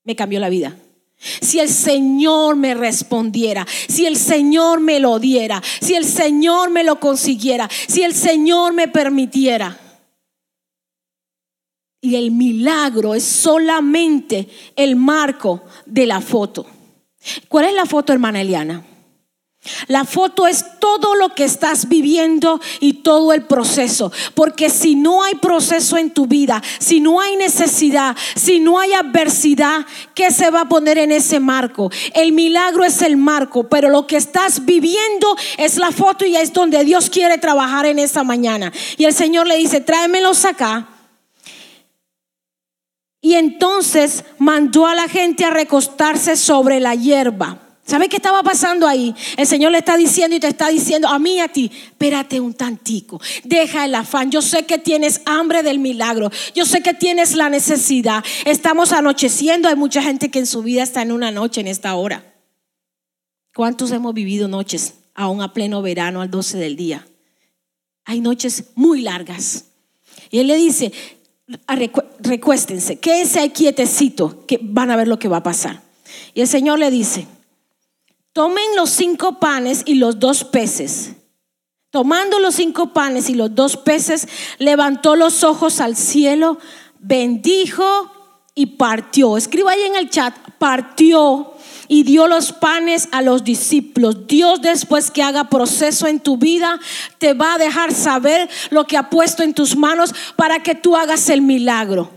me 0.04 0.16
cambió 0.16 0.40
la 0.40 0.48
vida. 0.48 0.74
Si 1.18 1.58
el 1.58 1.68
Señor 1.68 2.56
me 2.56 2.74
respondiera, 2.74 3.66
si 3.88 4.06
el 4.06 4.16
Señor 4.16 4.80
me 4.80 5.00
lo 5.00 5.18
diera, 5.18 5.60
si 5.80 5.94
el 5.94 6.04
Señor 6.04 6.70
me 6.70 6.84
lo 6.84 7.00
consiguiera, 7.00 7.68
si 7.88 8.02
el 8.02 8.14
Señor 8.14 8.72
me 8.72 8.88
permitiera. 8.88 9.78
Y 12.00 12.14
el 12.14 12.30
milagro 12.30 13.14
es 13.16 13.24
solamente 13.24 14.48
el 14.76 14.94
marco 14.94 15.64
de 15.84 16.06
la 16.06 16.20
foto. 16.20 16.66
¿Cuál 17.48 17.66
es 17.66 17.74
la 17.74 17.86
foto, 17.86 18.12
hermana 18.12 18.40
Eliana? 18.40 18.87
La 19.88 20.04
foto 20.04 20.46
es 20.46 20.64
todo 20.78 21.14
lo 21.16 21.34
que 21.34 21.44
estás 21.44 21.88
viviendo 21.88 22.60
y 22.80 22.94
todo 23.02 23.32
el 23.32 23.42
proceso. 23.42 24.12
Porque 24.34 24.70
si 24.70 24.94
no 24.94 25.22
hay 25.22 25.34
proceso 25.34 25.96
en 25.96 26.10
tu 26.10 26.26
vida, 26.26 26.62
si 26.78 27.00
no 27.00 27.20
hay 27.20 27.36
necesidad, 27.36 28.16
si 28.36 28.60
no 28.60 28.78
hay 28.78 28.92
adversidad, 28.92 29.84
¿qué 30.14 30.30
se 30.30 30.50
va 30.50 30.62
a 30.62 30.68
poner 30.68 30.96
en 30.98 31.10
ese 31.10 31.40
marco? 31.40 31.90
El 32.14 32.32
milagro 32.32 32.84
es 32.84 33.02
el 33.02 33.16
marco, 33.16 33.68
pero 33.68 33.88
lo 33.88 34.06
que 34.06 34.16
estás 34.16 34.64
viviendo 34.64 35.36
es 35.56 35.76
la 35.76 35.90
foto 35.90 36.24
y 36.24 36.36
es 36.36 36.52
donde 36.52 36.84
Dios 36.84 37.10
quiere 37.10 37.36
trabajar 37.36 37.84
en 37.86 37.98
esa 37.98 38.22
mañana. 38.22 38.72
Y 38.96 39.04
el 39.04 39.12
Señor 39.12 39.46
le 39.46 39.56
dice, 39.56 39.80
tráemelos 39.80 40.44
acá. 40.44 40.88
Y 43.20 43.34
entonces 43.34 44.24
mandó 44.38 44.86
a 44.86 44.94
la 44.94 45.08
gente 45.08 45.44
a 45.44 45.50
recostarse 45.50 46.36
sobre 46.36 46.78
la 46.78 46.94
hierba. 46.94 47.67
¿Sabe 47.88 48.10
qué 48.10 48.16
estaba 48.16 48.42
pasando 48.42 48.86
ahí? 48.86 49.14
El 49.38 49.46
Señor 49.46 49.72
le 49.72 49.78
está 49.78 49.96
diciendo 49.96 50.36
y 50.36 50.40
te 50.40 50.46
está 50.46 50.68
diciendo 50.68 51.08
a 51.08 51.18
mí 51.18 51.40
a 51.40 51.48
ti, 51.48 51.72
espérate 51.72 52.38
un 52.38 52.52
tantico, 52.52 53.18
deja 53.44 53.86
el 53.86 53.94
afán. 53.94 54.30
Yo 54.30 54.42
sé 54.42 54.64
que 54.66 54.76
tienes 54.76 55.22
hambre 55.24 55.62
del 55.62 55.78
milagro, 55.78 56.30
yo 56.54 56.66
sé 56.66 56.82
que 56.82 56.92
tienes 56.92 57.34
la 57.34 57.48
necesidad. 57.48 58.22
Estamos 58.44 58.92
anocheciendo, 58.92 59.70
hay 59.70 59.76
mucha 59.76 60.02
gente 60.02 60.30
que 60.30 60.38
en 60.38 60.46
su 60.46 60.62
vida 60.62 60.82
está 60.82 61.00
en 61.00 61.12
una 61.12 61.30
noche 61.30 61.62
en 61.62 61.66
esta 61.66 61.94
hora. 61.94 62.34
¿Cuántos 63.54 63.90
hemos 63.92 64.12
vivido 64.12 64.48
noches 64.48 64.92
aún 65.14 65.40
a 65.40 65.54
pleno 65.54 65.80
verano 65.80 66.20
al 66.20 66.30
12 66.30 66.58
del 66.58 66.76
día? 66.76 67.08
Hay 68.04 68.20
noches 68.20 68.64
muy 68.74 69.00
largas. 69.00 69.64
Y 70.30 70.40
Él 70.40 70.48
le 70.48 70.56
dice, 70.56 70.92
recuéstense, 72.18 72.98
quédense 72.98 73.40
ahí 73.40 73.48
quietecito, 73.48 74.44
que 74.44 74.60
van 74.60 74.90
a 74.90 74.96
ver 74.96 75.08
lo 75.08 75.18
que 75.18 75.28
va 75.28 75.38
a 75.38 75.42
pasar. 75.42 75.80
Y 76.34 76.42
el 76.42 76.48
Señor 76.48 76.78
le 76.78 76.90
dice, 76.90 77.26
tomen 78.38 78.76
los 78.76 78.90
cinco 78.90 79.40
panes 79.40 79.82
y 79.84 79.94
los 79.94 80.20
dos 80.20 80.44
peces. 80.44 81.10
Tomando 81.90 82.38
los 82.38 82.54
cinco 82.54 82.92
panes 82.92 83.28
y 83.30 83.34
los 83.34 83.52
dos 83.52 83.76
peces, 83.76 84.28
levantó 84.58 85.16
los 85.16 85.42
ojos 85.42 85.80
al 85.80 85.96
cielo, 85.96 86.56
bendijo 87.00 88.12
y 88.54 88.66
partió. 88.66 89.36
Escriba 89.36 89.72
ahí 89.72 89.82
en 89.82 89.96
el 89.96 90.08
chat, 90.08 90.36
partió 90.56 91.52
y 91.88 92.04
dio 92.04 92.28
los 92.28 92.52
panes 92.52 93.08
a 93.10 93.22
los 93.22 93.42
discípulos. 93.42 94.28
Dios 94.28 94.62
después 94.62 95.10
que 95.10 95.24
haga 95.24 95.50
proceso 95.50 96.06
en 96.06 96.20
tu 96.20 96.36
vida, 96.36 96.78
te 97.18 97.34
va 97.34 97.54
a 97.54 97.58
dejar 97.58 97.92
saber 97.92 98.48
lo 98.70 98.86
que 98.86 98.96
ha 98.96 99.10
puesto 99.10 99.42
en 99.42 99.52
tus 99.52 99.74
manos 99.74 100.14
para 100.36 100.62
que 100.62 100.76
tú 100.76 100.94
hagas 100.94 101.28
el 101.28 101.42
milagro. 101.42 102.08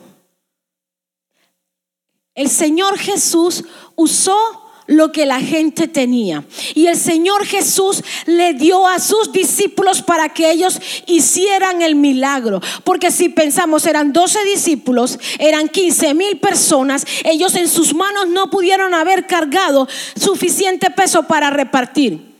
El 2.35 2.47
Señor 2.47 2.99
Jesús 2.99 3.63
usó 3.95 4.60
lo 4.87 5.11
que 5.11 5.25
la 5.25 5.39
gente 5.39 5.87
tenía. 5.87 6.43
Y 6.73 6.87
el 6.87 6.97
Señor 6.97 7.45
Jesús 7.45 8.03
le 8.25 8.53
dio 8.53 8.87
a 8.87 8.99
sus 8.99 9.31
discípulos 9.31 10.01
para 10.01 10.29
que 10.29 10.51
ellos 10.51 10.79
hicieran 11.07 11.81
el 11.81 11.95
milagro. 11.95 12.61
Porque 12.83 13.11
si 13.11 13.29
pensamos, 13.29 13.85
eran 13.85 14.13
12 14.13 14.43
discípulos, 14.45 15.19
eran 15.39 15.69
15 15.69 16.13
mil 16.13 16.39
personas, 16.39 17.05
ellos 17.23 17.55
en 17.55 17.67
sus 17.67 17.93
manos 17.93 18.27
no 18.27 18.49
pudieron 18.49 18.93
haber 18.93 19.27
cargado 19.27 19.87
suficiente 20.15 20.89
peso 20.89 21.23
para 21.23 21.49
repartir. 21.49 22.31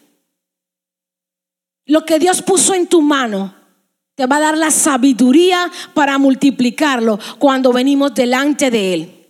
Lo 1.85 2.05
que 2.05 2.19
Dios 2.19 2.41
puso 2.41 2.73
en 2.73 2.87
tu 2.87 3.01
mano 3.01 3.55
te 4.15 4.25
va 4.25 4.37
a 4.37 4.41
dar 4.41 4.57
la 4.57 4.71
sabiduría 4.71 5.71
para 5.93 6.17
multiplicarlo 6.17 7.19
cuando 7.39 7.73
venimos 7.73 8.13
delante 8.13 8.69
de 8.69 8.93
Él. 8.93 9.20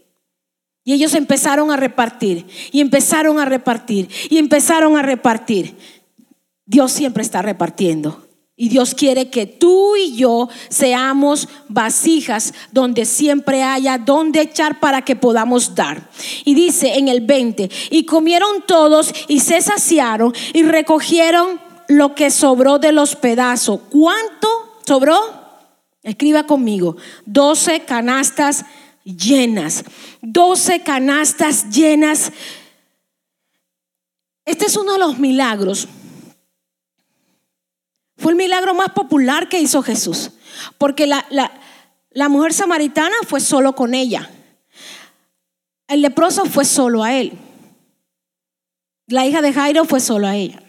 Y 0.84 0.94
ellos 0.94 1.14
empezaron 1.14 1.72
a 1.72 1.78
repartir, 1.78 2.48
y 2.72 2.82
empezaron 2.82 3.40
a 3.40 3.46
repartir, 3.46 4.10
y 4.30 4.38
empezaron 4.38 4.98
a 4.98 5.02
repartir. 5.02 5.76
Dios 6.66 6.92
siempre 6.92 7.22
está 7.22 7.42
repartiendo. 7.42 8.28
Y 8.56 8.70
Dios 8.70 8.94
quiere 8.94 9.32
que 9.32 9.48
tú 9.48 9.96
y 9.96 10.16
yo 10.16 10.48
seamos 10.70 11.50
vasijas 11.68 12.54
donde 12.72 13.06
siempre 13.06 13.64
haya 13.64 13.98
donde 13.98 14.42
echar 14.42 14.80
para 14.80 15.02
que 15.04 15.16
podamos 15.16 15.74
dar. 15.74 16.10
Y 16.46 16.54
dice 16.54 17.00
en 17.00 17.08
el 17.08 17.22
20, 17.22 17.72
y 17.90 18.06
comieron 18.06 18.64
todos 18.68 19.14
y 19.28 19.40
se 19.40 19.62
saciaron 19.62 20.34
y 20.54 20.62
recogieron 20.62 21.60
lo 21.88 22.14
que 22.14 22.30
sobró 22.30 22.78
de 22.78 22.92
los 22.92 23.16
pedazos. 23.16 23.82
¿Cuánto 23.90 24.48
sobró? 24.86 25.18
Escriba 26.04 26.44
conmigo, 26.44 26.98
12 27.26 27.82
canastas 27.82 28.66
llenas, 29.04 29.84
12 30.22 30.84
canastas 30.84 31.70
llenas. 31.70 32.32
Este 34.46 34.66
es 34.66 34.76
uno 34.76 34.94
de 34.94 35.00
los 35.00 35.20
milagros. 35.20 35.88
Fue 38.18 38.32
el 38.32 38.38
milagro 38.38 38.74
más 38.74 38.90
popular 38.90 39.50
que 39.50 39.60
hizo 39.60 39.82
Jesús, 39.82 40.32
porque 40.78 41.08
la, 41.08 41.26
la 42.12 42.30
mujer 42.30 42.54
samaritana 42.54 43.16
fue 43.28 43.40
solo 43.40 43.74
con 43.74 43.94
ella. 43.94 44.30
El 45.88 46.02
leproso 46.02 46.46
fue 46.46 46.66
solo 46.66 47.04
a 47.04 47.14
él. 47.16 47.38
La 49.08 49.26
hija 49.26 49.42
de 49.42 49.52
Jairo 49.52 49.86
fue 49.86 50.00
solo 50.00 50.28
a 50.28 50.36
ella. 50.36 50.62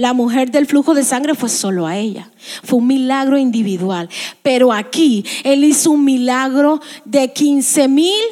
La 0.00 0.14
mujer 0.14 0.50
del 0.50 0.64
flujo 0.64 0.94
de 0.94 1.04
sangre 1.04 1.34
fue 1.34 1.50
solo 1.50 1.86
a 1.86 1.98
ella. 1.98 2.30
Fue 2.64 2.78
un 2.78 2.86
milagro 2.86 3.36
individual. 3.36 4.08
Pero 4.42 4.72
aquí 4.72 5.26
Él 5.44 5.62
hizo 5.62 5.90
un 5.90 6.06
milagro 6.06 6.80
de 7.04 7.30
15 7.34 7.86
mil, 7.86 8.22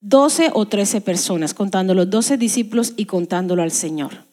12 0.00 0.52
o 0.54 0.66
13 0.66 1.00
personas, 1.00 1.52
contando 1.52 1.94
los 1.94 2.08
12 2.08 2.36
discípulos 2.36 2.92
y 2.96 3.06
contándolo 3.06 3.60
al 3.60 3.72
Señor. 3.72 4.24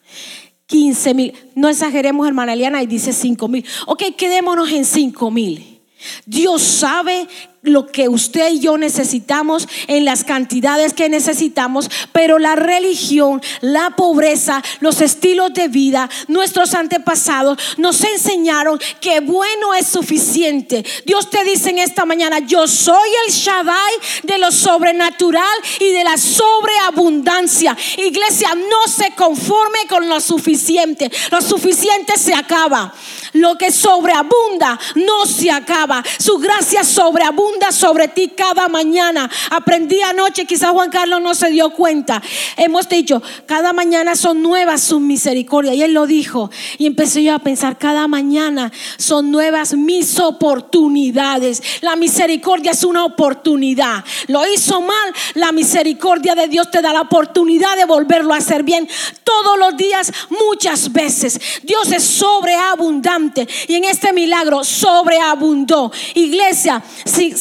15 0.66 1.14
mil. 1.14 1.34
No 1.56 1.68
exageremos, 1.68 2.28
hermana 2.28 2.52
Eliana, 2.52 2.80
y 2.80 2.86
dice 2.86 3.12
5 3.12 3.48
mil. 3.48 3.64
Ok, 3.88 4.04
quedémonos 4.16 4.70
en 4.70 4.84
5 4.84 5.32
mil. 5.32 5.80
Dios 6.26 6.62
sabe 6.62 7.26
lo 7.62 7.86
que 7.86 8.08
usted 8.08 8.50
y 8.50 8.60
yo 8.60 8.76
necesitamos 8.76 9.68
en 9.86 10.04
las 10.04 10.24
cantidades 10.24 10.94
que 10.94 11.08
necesitamos, 11.08 11.88
pero 12.12 12.40
la 12.40 12.56
religión, 12.56 13.40
la 13.60 13.90
pobreza, 13.90 14.62
los 14.80 15.00
estilos 15.00 15.54
de 15.54 15.68
vida, 15.68 16.10
nuestros 16.26 16.74
antepasados 16.74 17.58
nos 17.76 18.02
enseñaron 18.02 18.80
que 19.00 19.20
bueno 19.20 19.74
es 19.74 19.86
suficiente. 19.86 20.84
Dios 21.06 21.30
te 21.30 21.44
dice 21.44 21.70
en 21.70 21.78
esta 21.78 22.04
mañana, 22.04 22.40
yo 22.40 22.66
soy 22.66 23.08
el 23.26 23.32
Shaddai 23.32 23.92
de 24.24 24.38
lo 24.38 24.50
sobrenatural 24.50 25.44
y 25.78 25.92
de 25.92 26.02
la 26.02 26.16
sobreabundancia. 26.16 27.76
Iglesia, 27.96 28.48
no 28.56 28.92
se 28.92 29.12
conforme 29.14 29.86
con 29.88 30.08
lo 30.08 30.20
suficiente. 30.20 31.10
Lo 31.30 31.40
suficiente 31.40 32.18
se 32.18 32.34
acaba. 32.34 32.92
Lo 33.34 33.56
que 33.56 33.70
sobreabunda 33.70 34.78
no 34.96 35.26
se 35.26 35.50
acaba. 35.50 36.02
Su 36.18 36.38
gracia 36.38 36.84
sobreabunda 36.84 37.51
sobre 37.70 38.08
ti 38.08 38.32
cada 38.36 38.68
mañana. 38.68 39.30
Aprendí 39.50 40.00
anoche, 40.02 40.46
quizás 40.46 40.70
Juan 40.70 40.90
Carlos 40.90 41.22
no 41.22 41.34
se 41.34 41.50
dio 41.50 41.70
cuenta. 41.70 42.22
Hemos 42.56 42.88
dicho, 42.88 43.22
cada 43.46 43.72
mañana 43.72 44.16
son 44.16 44.42
nuevas 44.42 44.82
sus 44.82 45.00
misericordias. 45.00 45.76
Y 45.76 45.82
él 45.82 45.92
lo 45.92 46.06
dijo. 46.06 46.50
Y 46.78 46.86
empecé 46.86 47.22
yo 47.22 47.34
a 47.34 47.38
pensar, 47.38 47.78
cada 47.78 48.08
mañana 48.08 48.72
son 48.96 49.30
nuevas 49.30 49.74
mis 49.74 50.18
oportunidades. 50.18 51.62
La 51.80 51.96
misericordia 51.96 52.72
es 52.72 52.84
una 52.84 53.04
oportunidad. 53.04 54.04
Lo 54.28 54.46
hizo 54.46 54.80
mal, 54.80 55.12
la 55.34 55.52
misericordia 55.52 56.34
de 56.34 56.48
Dios 56.48 56.70
te 56.70 56.82
da 56.82 56.92
la 56.92 57.02
oportunidad 57.02 57.76
de 57.76 57.84
volverlo 57.84 58.34
a 58.34 58.38
hacer 58.38 58.62
bien 58.62 58.88
todos 59.24 59.58
los 59.58 59.76
días, 59.76 60.12
muchas 60.30 60.92
veces. 60.92 61.40
Dios 61.62 61.90
es 61.92 62.02
sobreabundante 62.02 63.46
y 63.68 63.74
en 63.74 63.84
este 63.84 64.12
milagro 64.12 64.64
sobreabundó. 64.64 65.92
Iglesia, 66.14 66.82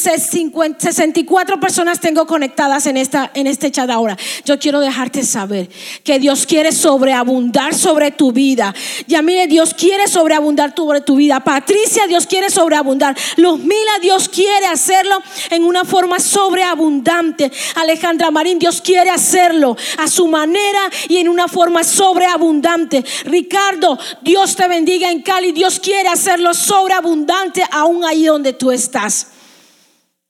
64 0.01 1.59
personas 1.59 1.99
tengo 1.99 2.25
conectadas 2.25 2.85
en, 2.87 2.97
esta, 2.97 3.31
en 3.33 3.47
este 3.47 3.71
chat 3.71 3.89
ahora. 3.89 4.17
Yo 4.45 4.59
quiero 4.59 4.79
dejarte 4.79 5.23
saber 5.23 5.69
que 6.03 6.19
Dios 6.19 6.45
quiere 6.45 6.71
sobreabundar 6.71 7.75
sobre 7.75 8.11
tu 8.11 8.31
vida. 8.31 8.73
Ya 9.07 9.21
mire, 9.21 9.47
Dios 9.47 9.73
quiere 9.73 10.07
sobreabundar 10.07 10.73
sobre 10.75 11.01
tu 11.01 11.15
vida. 11.15 11.39
Patricia, 11.41 12.07
Dios 12.07 12.27
quiere 12.27 12.49
sobreabundar. 12.49 13.15
Mila 13.37 13.99
Dios 14.01 14.29
quiere 14.29 14.65
hacerlo 14.67 15.17
en 15.49 15.63
una 15.63 15.85
forma 15.85 16.19
sobreabundante. 16.19 17.51
Alejandra 17.75 18.31
Marín, 18.31 18.59
Dios 18.59 18.81
quiere 18.81 19.09
hacerlo 19.09 19.77
a 19.97 20.07
su 20.07 20.27
manera 20.27 20.89
y 21.07 21.17
en 21.17 21.29
una 21.29 21.47
forma 21.47 21.83
sobreabundante. 21.83 23.03
Ricardo, 23.25 23.97
Dios 24.21 24.55
te 24.55 24.67
bendiga 24.67 25.11
en 25.11 25.21
Cali. 25.21 25.51
Dios 25.51 25.79
quiere 25.79 26.09
hacerlo 26.09 26.53
sobreabundante 26.53 27.63
aún 27.71 28.03
ahí 28.03 28.25
donde 28.25 28.53
tú 28.53 28.71
estás. 28.71 29.27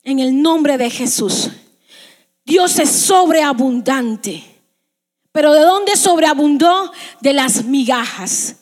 En 0.03 0.19
el 0.19 0.41
nombre 0.41 0.77
de 0.77 0.89
Jesús. 0.89 1.49
Dios 2.45 2.79
es 2.79 2.89
sobreabundante. 2.89 4.43
Pero 5.31 5.53
¿de 5.53 5.61
dónde 5.61 5.95
sobreabundó? 5.95 6.91
De 7.21 7.33
las 7.33 7.65
migajas. 7.65 8.57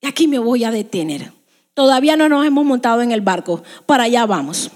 Y 0.00 0.06
aquí 0.06 0.26
me 0.26 0.38
voy 0.38 0.64
a 0.64 0.70
detener. 0.70 1.32
Todavía 1.74 2.16
no 2.16 2.28
nos 2.28 2.46
hemos 2.46 2.64
montado 2.64 3.02
en 3.02 3.12
el 3.12 3.20
barco. 3.20 3.62
Para 3.86 4.04
allá 4.04 4.26
vamos. 4.26 4.70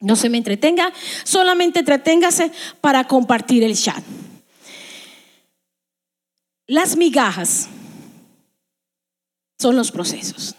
No 0.00 0.14
se 0.14 0.28
me 0.28 0.38
entretenga, 0.38 0.92
solamente 1.24 1.78
entreténgase 1.78 2.52
para 2.80 3.04
compartir 3.04 3.62
el 3.62 3.76
chat. 3.76 4.02
Las 6.66 6.96
migajas 6.96 7.68
son 9.58 9.76
los 9.76 9.90
procesos. 9.90 10.54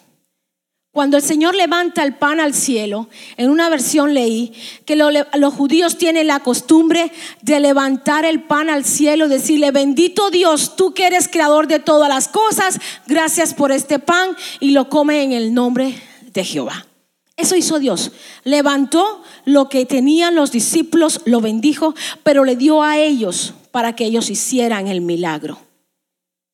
Cuando 0.98 1.18
el 1.18 1.22
Señor 1.22 1.54
levanta 1.54 2.02
el 2.02 2.16
pan 2.16 2.40
al 2.40 2.56
cielo, 2.56 3.08
en 3.36 3.52
una 3.52 3.70
versión 3.70 4.16
leí 4.16 4.52
que 4.84 4.96
los 4.96 5.54
judíos 5.54 6.00
tienen 6.00 6.26
la 6.26 6.40
costumbre 6.40 7.12
de 7.44 7.60
levantar 7.60 8.26
el 8.26 8.42
pan 8.42 8.72
al 8.72 8.84
cielo, 8.84 9.28
decirle, 9.28 9.70
bendito 9.70 10.32
Dios, 10.32 10.76
tú 10.76 10.96
que 10.96 11.06
eres 11.06 11.28
creador 11.28 11.68
de 11.68 11.78
todas 11.78 12.10
las 12.10 12.28
cosas, 12.28 12.80
gracias 13.06 13.54
por 13.54 13.72
este 13.72 14.00
pan 14.00 14.36
y 14.60 14.72
lo 14.72 14.90
come 14.90 15.22
en 15.22 15.34
el 15.34 15.54
nombre 15.54 16.02
de 16.34 16.44
Jehová. 16.44 16.88
Eso 17.36 17.56
hizo 17.56 17.78
Dios. 17.78 18.12
Levantó 18.44 19.22
lo 19.46 19.70
que 19.70 19.86
tenían 19.86 20.34
los 20.34 20.52
discípulos, 20.52 21.22
lo 21.26 21.42
bendijo, 21.42 21.94
pero 22.24 22.44
le 22.44 22.56
dio 22.56 22.82
a 22.82 22.98
ellos 22.98 23.54
para 23.70 23.96
que 23.96 24.06
ellos 24.06 24.32
hicieran 24.32 24.88
el 24.88 25.02
milagro. 25.02 25.60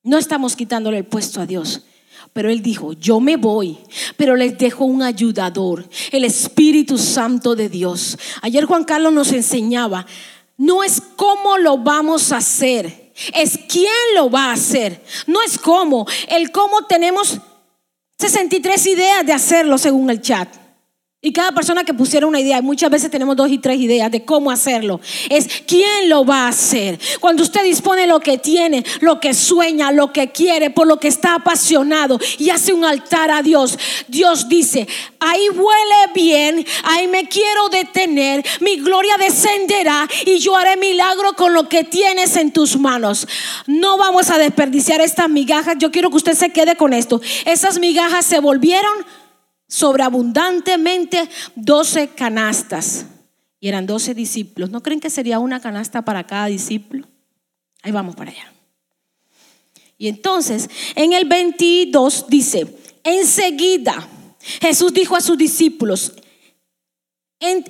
No 0.03 0.17
estamos 0.17 0.57
quitándole 0.57 0.97
el 0.97 1.05
puesto 1.05 1.39
a 1.39 1.45
Dios. 1.45 1.83
Pero 2.33 2.49
él 2.49 2.61
dijo, 2.61 2.93
yo 2.93 3.19
me 3.19 3.37
voy, 3.37 3.77
pero 4.17 4.35
les 4.35 4.57
dejo 4.57 4.85
un 4.85 5.03
ayudador, 5.03 5.87
el 6.11 6.25
Espíritu 6.25 6.97
Santo 6.97 7.55
de 7.55 7.69
Dios. 7.69 8.17
Ayer 8.41 8.65
Juan 8.65 8.83
Carlos 8.83 9.13
nos 9.13 9.31
enseñaba, 9.31 10.05
no 10.57 10.83
es 10.83 11.01
cómo 11.15 11.57
lo 11.57 11.77
vamos 11.77 12.31
a 12.31 12.37
hacer, 12.37 13.11
es 13.33 13.59
quién 13.69 13.91
lo 14.15 14.29
va 14.29 14.45
a 14.45 14.53
hacer. 14.53 15.03
No 15.27 15.41
es 15.41 15.57
cómo, 15.57 16.07
el 16.27 16.51
cómo 16.51 16.85
tenemos 16.85 17.39
63 18.19 18.87
ideas 18.87 19.25
de 19.25 19.33
hacerlo 19.33 19.77
según 19.77 20.09
el 20.09 20.21
chat. 20.21 20.62
Y 21.25 21.31
cada 21.31 21.53
persona 21.53 21.85
que 21.85 21.93
pusiera 21.93 22.27
una 22.27 22.41
idea, 22.41 22.61
muchas 22.61 22.91
veces 22.91 23.09
tenemos 23.09 23.37
dos 23.37 23.49
y 23.49 23.57
tres 23.57 23.79
ideas 23.79 24.11
de 24.11 24.25
cómo 24.25 24.51
hacerlo, 24.51 24.99
es 25.29 25.47
quién 25.65 26.09
lo 26.09 26.25
va 26.25 26.39
a 26.39 26.47
hacer. 26.49 26.99
Cuando 27.21 27.43
usted 27.43 27.63
dispone 27.63 28.07
lo 28.07 28.19
que 28.19 28.37
tiene, 28.37 28.83
lo 28.99 29.21
que 29.21 29.33
sueña, 29.33 29.93
lo 29.93 30.11
que 30.11 30.33
quiere, 30.33 30.69
por 30.69 30.85
lo 30.85 30.99
que 30.99 31.07
está 31.07 31.35
apasionado 31.35 32.19
y 32.37 32.49
hace 32.49 32.73
un 32.73 32.83
altar 32.83 33.31
a 33.31 33.41
Dios, 33.41 33.79
Dios 34.09 34.49
dice, 34.49 34.85
ahí 35.21 35.47
huele 35.47 36.13
bien, 36.13 36.65
ahí 36.83 37.07
me 37.07 37.29
quiero 37.29 37.69
detener, 37.69 38.45
mi 38.59 38.81
gloria 38.81 39.15
descenderá 39.17 40.09
y 40.25 40.39
yo 40.39 40.57
haré 40.57 40.75
milagro 40.75 41.37
con 41.37 41.53
lo 41.53 41.69
que 41.69 41.85
tienes 41.85 42.35
en 42.35 42.51
tus 42.51 42.77
manos. 42.77 43.29
No 43.65 43.97
vamos 43.97 44.29
a 44.29 44.37
desperdiciar 44.37 44.99
estas 44.99 45.29
migajas, 45.29 45.77
yo 45.79 45.89
quiero 45.89 46.09
que 46.09 46.17
usted 46.17 46.33
se 46.33 46.49
quede 46.49 46.75
con 46.75 46.91
esto. 46.91 47.21
Esas 47.45 47.79
migajas 47.79 48.25
se 48.25 48.41
volvieron 48.41 49.05
sobreabundantemente 49.73 51.27
12 51.55 52.09
canastas. 52.09 53.07
Y 53.59 53.69
eran 53.69 53.87
12 53.87 54.13
discípulos. 54.13 54.69
¿No 54.69 54.83
creen 54.83 54.99
que 54.99 55.09
sería 55.09 55.39
una 55.39 55.61
canasta 55.61 56.03
para 56.03 56.27
cada 56.27 56.45
discípulo? 56.45 57.07
Ahí 57.81 57.91
vamos 57.91 58.15
para 58.15 58.29
allá. 58.29 58.53
Y 59.97 60.09
entonces, 60.09 60.69
en 60.95 61.13
el 61.13 61.25
22 61.25 62.25
dice, 62.27 62.67
enseguida 63.03 64.07
Jesús 64.61 64.93
dijo 64.93 65.15
a 65.15 65.21
sus 65.21 65.37
discípulos, 65.39 66.13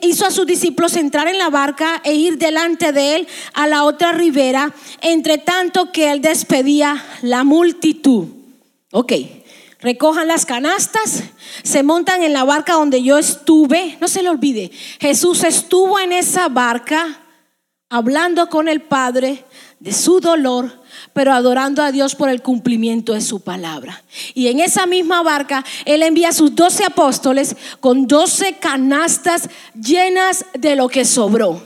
hizo 0.02 0.26
a 0.26 0.32
sus 0.32 0.46
discípulos 0.46 0.98
entrar 0.98 1.30
en 1.30 1.38
la 1.38 1.50
barca 1.50 2.02
e 2.04 2.16
ir 2.16 2.38
delante 2.38 2.92
de 2.92 3.16
él 3.16 3.28
a 3.54 3.66
la 3.68 3.86
otra 3.86 4.12
ribera, 4.12 4.74
entre 5.02 5.38
tanto 5.38 5.92
que 5.94 6.12
él 6.12 6.22
despedía 6.22 7.02
la 7.22 7.46
multitud. 7.46 8.28
Ok, 8.92 9.14
recojan 9.84 10.28
las 10.28 10.46
canastas, 10.46 11.24
se 11.62 11.84
montan 11.84 12.24
en 12.24 12.34
la 12.34 12.46
barca 12.46 12.74
donde 12.74 13.04
yo 13.04 13.20
estuve. 13.20 13.98
No 14.02 14.08
se 14.08 14.24
le 14.24 14.30
olvide, 14.30 14.72
Jesús 15.00 15.44
estuvo 15.44 16.00
en 16.00 16.14
esa 16.14 16.48
barca 16.50 17.20
hablando 17.90 18.50
con 18.50 18.68
el 18.68 18.82
Padre 18.82 19.46
de 19.80 19.92
su 19.92 20.20
dolor, 20.22 20.82
pero 21.12 21.34
adorando 21.34 21.84
a 21.84 21.92
Dios 21.92 22.16
por 22.16 22.30
el 22.30 22.42
cumplimiento 22.42 23.14
de 23.14 23.22
su 23.22 23.42
palabra. 23.42 24.04
Y 24.34 24.48
en 24.48 24.62
esa 24.62 24.86
misma 24.86 25.22
barca, 25.22 25.64
Él 25.86 26.02
envía 26.02 26.30
a 26.30 26.34
sus 26.34 26.56
doce 26.56 26.86
apóstoles 26.86 27.56
con 27.82 28.08
doce 28.08 28.54
canastas 28.54 29.50
llenas 29.76 30.46
de 30.54 30.78
lo 30.78 30.88
que 30.88 31.04
sobró, 31.04 31.62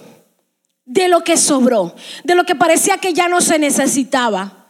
de 0.85 1.07
lo 1.07 1.23
que 1.23 1.37
sobró, 1.37 1.95
de 2.23 2.35
lo 2.35 2.45
que 2.45 2.55
parecía 2.55 2.97
que 2.97 3.13
ya 3.13 3.27
no 3.29 3.39
se 3.39 3.59
necesitaba. 3.59 4.65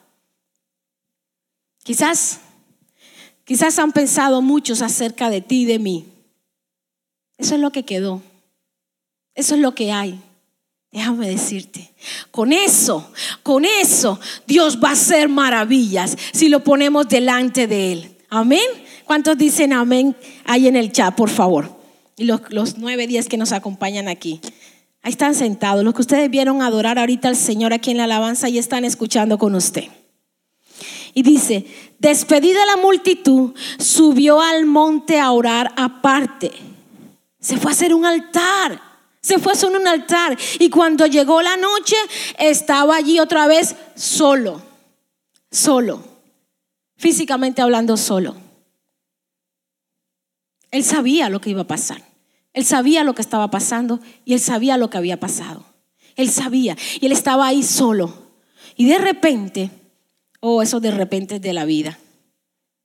Quizás 1.84 2.42
Quizás 3.48 3.80
han 3.80 3.94
pensado 3.94 4.42
muchos 4.42 4.82
acerca 4.82 5.30
de 5.30 5.40
ti 5.40 5.62
y 5.62 5.66
de 5.66 5.80
mí. 5.80 6.06
Eso 7.38 7.56
es 7.56 7.62
lo 7.62 7.72
que 7.72 7.84
quedó. 7.84 8.22
Eso 9.36 9.56
es 9.56 9.62
lo 9.62 9.74
que 9.74 9.94
hay. 9.94 10.20
Déjame 10.92 11.30
decirte, 11.30 11.94
con 12.30 12.52
eso, 12.52 13.10
con 13.44 13.64
eso, 13.64 14.20
Dios 14.48 14.80
va 14.84 14.90
a 14.90 14.94
hacer 14.94 15.30
maravillas 15.30 16.18
si 16.34 16.50
lo 16.50 16.62
ponemos 16.62 17.08
delante 17.08 17.68
de 17.68 17.94
Él. 17.94 18.18
Amén. 18.30 18.66
¿Cuántos 19.06 19.38
dicen 19.38 19.72
amén 19.72 20.14
ahí 20.44 20.68
en 20.68 20.76
el 20.76 20.92
chat, 20.92 21.16
por 21.16 21.30
favor? 21.30 21.72
Y 22.18 22.26
los, 22.26 22.42
los 22.50 22.78
nueve 22.78 23.08
días 23.08 23.30
que 23.30 23.38
nos 23.38 23.54
acompañan 23.54 24.10
aquí. 24.10 24.42
Ahí 25.04 25.12
están 25.12 25.36
sentados. 25.36 25.86
Los 25.86 25.94
que 25.94 26.02
ustedes 26.02 26.30
vieron 26.30 26.62
adorar 26.62 27.00
ahorita 27.00 27.30
al 27.30 27.38
Señor 27.38 27.72
aquí 27.72 27.92
en 27.92 27.98
la 27.98 28.04
alabanza 28.04 28.50
y 28.50 28.58
están 28.58 28.84
escuchando 28.84 29.38
con 29.38 29.56
usted. 29.56 29.86
Y 31.18 31.24
dice, 31.24 31.66
despedida 31.98 32.64
la 32.68 32.78
multitud, 32.78 33.56
subió 33.80 34.40
al 34.40 34.68
monte 34.68 35.20
a 35.20 35.32
orar 35.32 35.74
aparte. 35.76 36.52
Se 37.40 37.58
fue 37.58 37.72
a 37.72 37.74
hacer 37.74 37.96
un 37.96 38.06
altar. 38.06 38.80
Se 39.20 39.40
fue 39.40 39.52
a 39.52 39.56
hacer 39.56 39.76
un 39.76 39.88
altar. 39.88 40.38
Y 40.60 40.70
cuando 40.70 41.08
llegó 41.08 41.42
la 41.42 41.58
noche, 41.58 41.96
estaba 42.38 42.98
allí 42.98 43.20
otra 43.20 43.48
vez 43.48 43.76
solo. 43.96 44.62
Solo. 45.50 46.04
Físicamente 46.98 47.64
hablando 47.64 47.98
solo. 47.98 48.36
Él 50.70 50.84
sabía 50.84 51.30
lo 51.30 51.42
que 51.42 51.50
iba 51.50 51.62
a 51.62 51.68
pasar. 51.68 52.04
Él 52.54 52.64
sabía 52.64 53.04
lo 53.04 53.16
que 53.16 53.24
estaba 53.24 53.50
pasando 53.50 54.02
y 54.24 54.36
él 54.36 54.40
sabía 54.40 54.78
lo 54.78 54.92
que 54.92 55.00
había 55.00 55.20
pasado. 55.20 55.66
Él 56.16 56.30
sabía 56.30 56.78
y 57.02 57.08
él 57.08 57.12
estaba 57.12 57.48
ahí 57.48 57.64
solo. 57.64 58.14
Y 58.76 58.86
de 58.86 59.00
repente 59.00 59.72
Oh, 60.40 60.62
eso 60.62 60.80
de 60.80 60.92
repente 60.92 61.40
de 61.40 61.54
la 61.54 61.66
vida. 61.66 61.98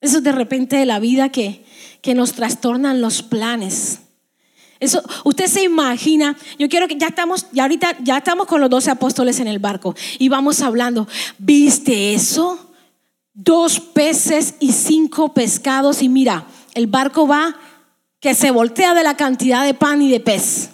Eso 0.01 0.21
de 0.21 0.33
repente 0.33 0.77
de 0.77 0.87
la 0.87 0.99
vida 0.99 1.29
que, 1.31 1.65
que 2.01 2.15
nos 2.15 2.33
trastornan 2.33 3.01
los 3.01 3.23
planes. 3.23 4.01
Eso, 4.81 5.01
usted 5.23 5.47
se 5.47 5.63
imagina, 5.63 6.37
yo 6.59 6.69
quiero 6.69 6.89
que 6.89 6.97
ya 6.97 7.07
estamos, 7.07 7.47
ya 7.53 7.63
ahorita 7.63 7.99
ya 8.03 8.19
estamos 8.19 8.49
con 8.49 8.61
los 8.61 8.69
doce 8.69 8.91
apóstoles 8.91 9.39
en 9.39 9.47
el 9.47 9.61
barco 9.61 9.95
y 10.19 10.29
vamos 10.29 10.61
hablando, 10.61 11.07
¿viste 11.39 12.15
eso? 12.15 12.73
Dos 13.33 13.79
peces 13.79 14.55
y 14.59 14.73
cinco 14.73 15.35
pescados 15.35 16.03
y 16.03 16.09
mira, 16.09 16.49
el 16.75 16.89
barco 16.89 17.29
va 17.29 17.57
que 18.19 18.35
se 18.35 18.51
voltea 18.51 18.93
de 18.95 19.05
la 19.05 19.17
cantidad 19.17 19.65
de 19.65 19.75
pan 19.75 20.03
y 20.03 20.11
de 20.11 20.19
pez. 20.19 20.72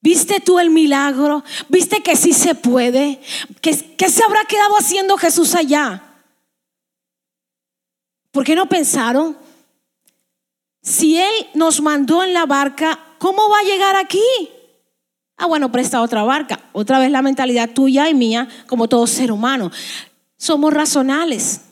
¿Viste 0.00 0.40
tú 0.40 0.58
el 0.58 0.70
milagro? 0.70 1.44
¿Viste 1.68 2.02
que 2.02 2.16
sí 2.16 2.32
se 2.32 2.54
puede? 2.54 3.20
¿Qué, 3.60 3.76
qué 3.96 4.08
se 4.08 4.24
habrá 4.24 4.44
quedado 4.44 4.76
haciendo 4.78 5.16
Jesús 5.16 5.54
allá? 5.54 6.02
¿Por 8.30 8.44
qué 8.44 8.54
no 8.54 8.68
pensaron? 8.68 9.36
Si 10.82 11.18
Él 11.18 11.32
nos 11.54 11.80
mandó 11.82 12.24
en 12.24 12.32
la 12.32 12.46
barca, 12.46 12.98
¿cómo 13.18 13.48
va 13.50 13.58
a 13.58 13.64
llegar 13.64 13.96
aquí? 13.96 14.22
Ah, 15.36 15.46
bueno, 15.46 15.72
presta 15.72 16.00
otra 16.00 16.22
barca. 16.22 16.60
Otra 16.72 16.98
vez 16.98 17.10
la 17.10 17.22
mentalidad 17.22 17.70
tuya 17.70 18.08
y 18.08 18.14
mía, 18.14 18.48
como 18.66 18.88
todo 18.88 19.06
ser 19.06 19.32
humano. 19.32 19.70
Somos 20.36 20.72
racionales. 20.72 21.62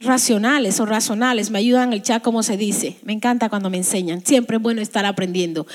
Racionales 0.00 0.80
o 0.80 0.86
razonales. 0.86 1.50
Me 1.50 1.58
ayudan 1.58 1.92
el 1.92 2.02
chat, 2.02 2.22
como 2.22 2.42
se 2.42 2.56
dice. 2.56 2.98
Me 3.02 3.12
encanta 3.12 3.48
cuando 3.48 3.70
me 3.70 3.78
enseñan. 3.78 4.24
Siempre 4.24 4.56
es 4.56 4.62
bueno 4.62 4.80
estar 4.80 5.04
aprendiendo. 5.06 5.66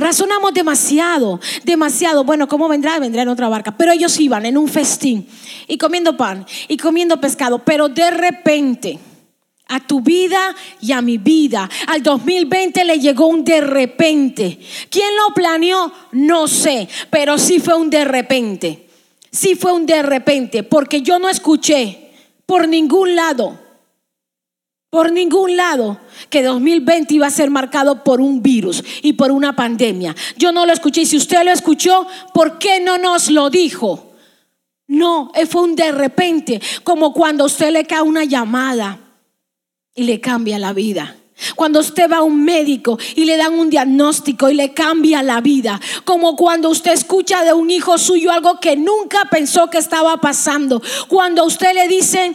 Razonamos 0.00 0.54
demasiado, 0.54 1.38
demasiado. 1.62 2.24
Bueno, 2.24 2.48
¿cómo 2.48 2.68
vendrá? 2.68 2.98
Vendrá 2.98 3.22
en 3.22 3.28
otra 3.28 3.48
barca. 3.48 3.76
Pero 3.76 3.92
ellos 3.92 4.18
iban 4.18 4.46
en 4.46 4.56
un 4.56 4.66
festín 4.66 5.28
y 5.68 5.76
comiendo 5.76 6.16
pan 6.16 6.46
y 6.68 6.76
comiendo 6.78 7.20
pescado. 7.20 7.58
Pero 7.58 7.88
de 7.88 8.10
repente, 8.10 8.98
a 9.68 9.86
tu 9.86 10.00
vida 10.00 10.56
y 10.80 10.92
a 10.92 11.02
mi 11.02 11.18
vida, 11.18 11.68
al 11.86 12.02
2020 12.02 12.84
le 12.84 12.98
llegó 12.98 13.26
un 13.26 13.44
de 13.44 13.60
repente. 13.60 14.58
¿Quién 14.88 15.10
lo 15.16 15.34
planeó? 15.34 15.92
No 16.12 16.48
sé, 16.48 16.88
pero 17.10 17.36
sí 17.36 17.60
fue 17.60 17.74
un 17.74 17.90
de 17.90 18.04
repente. 18.04 18.88
Sí 19.30 19.54
fue 19.54 19.72
un 19.72 19.86
de 19.86 20.02
repente, 20.02 20.64
porque 20.64 21.02
yo 21.02 21.18
no 21.18 21.28
escuché 21.28 22.10
por 22.46 22.66
ningún 22.66 23.14
lado 23.14 23.69
por 24.90 25.12
ningún 25.12 25.56
lado 25.56 25.98
que 26.28 26.42
2020 26.42 27.14
iba 27.14 27.28
a 27.28 27.30
ser 27.30 27.48
marcado 27.48 28.02
por 28.02 28.20
un 28.20 28.42
virus 28.42 28.82
y 29.02 29.12
por 29.12 29.30
una 29.30 29.54
pandemia. 29.54 30.16
Yo 30.36 30.50
no 30.50 30.66
lo 30.66 30.72
escuché. 30.72 31.02
Y 31.02 31.06
si 31.06 31.16
usted 31.16 31.44
lo 31.44 31.52
escuchó, 31.52 32.06
¿por 32.34 32.58
qué 32.58 32.80
no 32.80 32.98
nos 32.98 33.30
lo 33.30 33.50
dijo? 33.50 34.12
No, 34.88 35.30
eh, 35.36 35.46
fue 35.46 35.62
un 35.62 35.76
de 35.76 35.92
repente, 35.92 36.60
como 36.82 37.12
cuando 37.12 37.44
usted 37.44 37.70
le 37.70 37.84
cae 37.84 38.02
una 38.02 38.24
llamada 38.24 38.98
y 39.94 40.02
le 40.02 40.20
cambia 40.20 40.58
la 40.58 40.72
vida. 40.72 41.16
Cuando 41.54 41.78
usted 41.80 42.10
va 42.10 42.18
a 42.18 42.22
un 42.22 42.44
médico 42.44 42.98
y 43.14 43.24
le 43.24 43.36
dan 43.36 43.54
un 43.54 43.70
diagnóstico 43.70 44.50
y 44.50 44.54
le 44.54 44.74
cambia 44.74 45.22
la 45.22 45.40
vida. 45.40 45.80
Como 46.04 46.34
cuando 46.34 46.68
usted 46.68 46.92
escucha 46.92 47.44
de 47.44 47.52
un 47.52 47.70
hijo 47.70 47.96
suyo 47.96 48.32
algo 48.32 48.58
que 48.58 48.76
nunca 48.76 49.28
pensó 49.30 49.70
que 49.70 49.78
estaba 49.78 50.20
pasando. 50.20 50.82
Cuando 51.08 51.44
usted 51.44 51.72
le 51.74 51.88
dice, 51.88 52.34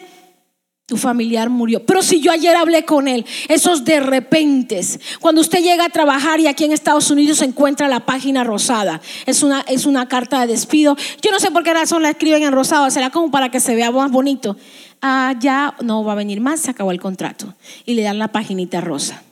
tu 0.85 0.97
familiar 0.97 1.49
murió. 1.49 1.83
Pero 1.83 2.03
si 2.03 2.21
yo 2.21 2.31
ayer 2.31 2.55
hablé 2.55 2.85
con 2.85 3.07
él, 3.07 3.25
esos 3.49 3.85
de 3.85 3.99
repente, 3.99 4.81
cuando 5.19 5.41
usted 5.41 5.63
llega 5.63 5.85
a 5.85 5.89
trabajar 5.89 6.39
y 6.39 6.47
aquí 6.47 6.63
en 6.63 6.71
Estados 6.71 7.09
Unidos 7.09 7.39
se 7.39 7.45
encuentra 7.45 7.87
la 7.87 8.05
página 8.05 8.43
rosada, 8.43 9.01
es 9.25 9.41
una, 9.41 9.61
es 9.61 9.87
una 9.87 10.07
carta 10.07 10.41
de 10.41 10.47
despido. 10.47 10.95
Yo 11.23 11.31
no 11.31 11.39
sé 11.39 11.49
por 11.49 11.63
qué 11.63 11.73
razón 11.73 12.03
la 12.03 12.11
escriben 12.11 12.43
en 12.43 12.51
rosado, 12.51 12.89
será 12.91 13.09
como 13.09 13.31
para 13.31 13.49
que 13.49 13.59
se 13.59 13.73
vea 13.73 13.89
más 13.89 14.11
bonito. 14.11 14.57
Ah, 15.01 15.33
ya 15.39 15.75
no 15.81 16.03
va 16.03 16.11
a 16.11 16.15
venir 16.15 16.39
más, 16.39 16.59
se 16.59 16.71
acabó 16.71 16.91
el 16.91 17.01
contrato. 17.01 17.55
Y 17.85 17.95
le 17.95 18.03
dan 18.03 18.19
la 18.19 18.27
paginita 18.27 18.79
rosa. 18.79 19.23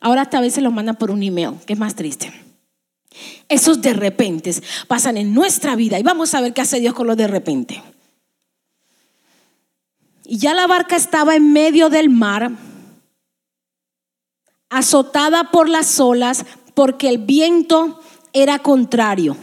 Ahora 0.00 0.22
hasta 0.22 0.38
a 0.38 0.42
veces 0.42 0.62
lo 0.62 0.70
mandan 0.70 0.96
por 0.96 1.10
un 1.10 1.22
email, 1.22 1.52
que 1.66 1.74
es 1.74 1.78
más 1.78 1.94
triste. 1.94 2.32
Esos 3.48 3.82
de 3.82 3.92
repente 3.92 4.54
pasan 4.88 5.16
en 5.16 5.34
nuestra 5.34 5.76
vida 5.76 5.98
y 5.98 6.02
vamos 6.02 6.34
a 6.34 6.40
ver 6.40 6.54
qué 6.54 6.62
hace 6.62 6.80
Dios 6.80 6.94
con 6.94 7.06
los 7.06 7.16
de 7.16 7.26
repente. 7.26 7.82
Y 10.28 10.38
ya 10.38 10.54
la 10.54 10.66
barca 10.66 10.96
estaba 10.96 11.36
en 11.36 11.52
medio 11.52 11.88
del 11.88 12.10
mar, 12.10 12.50
azotada 14.68 15.52
por 15.52 15.68
las 15.68 16.00
olas, 16.00 16.44
porque 16.74 17.08
el 17.08 17.18
viento 17.18 18.00
era 18.32 18.58
contrario. 18.58 19.36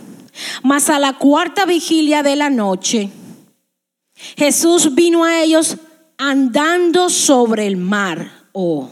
Mas 0.61 0.89
a 0.89 0.99
la 0.99 1.13
cuarta 1.13 1.65
vigilia 1.65 2.21
de 2.21 2.35
la 2.35 2.49
noche, 2.49 3.09
Jesús 4.35 4.93
vino 4.93 5.23
a 5.23 5.41
ellos 5.41 5.77
andando 6.17 7.09
sobre 7.09 7.65
el 7.65 7.77
mar. 7.77 8.31
Oh. 8.51 8.89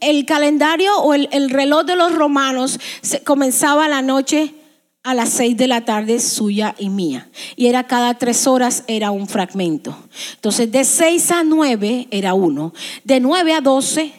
el, 0.00 0.26
calendario 0.26 0.96
o 0.98 1.12
el, 1.12 1.28
el, 1.32 1.50
reloj 1.50 1.84
de 1.84 1.96
los 1.96 2.14
romanos 2.14 2.78
se, 3.02 3.22
comenzaba 3.24 3.88
la 3.88 4.00
noche 4.00 4.54
a 5.02 5.14
las 5.14 5.30
seis 5.30 5.56
de 5.56 5.66
la 5.66 5.84
tarde 5.84 6.20
suya 6.20 6.74
y 6.78 6.90
mía. 6.90 7.30
Y 7.56 7.66
era 7.66 7.86
cada 7.86 8.14
tres 8.14 8.46
horas 8.46 8.84
era 8.86 9.10
un 9.10 9.28
fragmento. 9.28 9.96
Entonces 10.34 10.70
de 10.70 10.84
seis 10.84 11.30
a 11.30 11.42
nueve 11.42 12.06
era 12.10 12.34
uno. 12.34 12.74
De 13.04 13.18
nueve 13.18 13.54
a 13.54 13.62
doce 13.62 14.12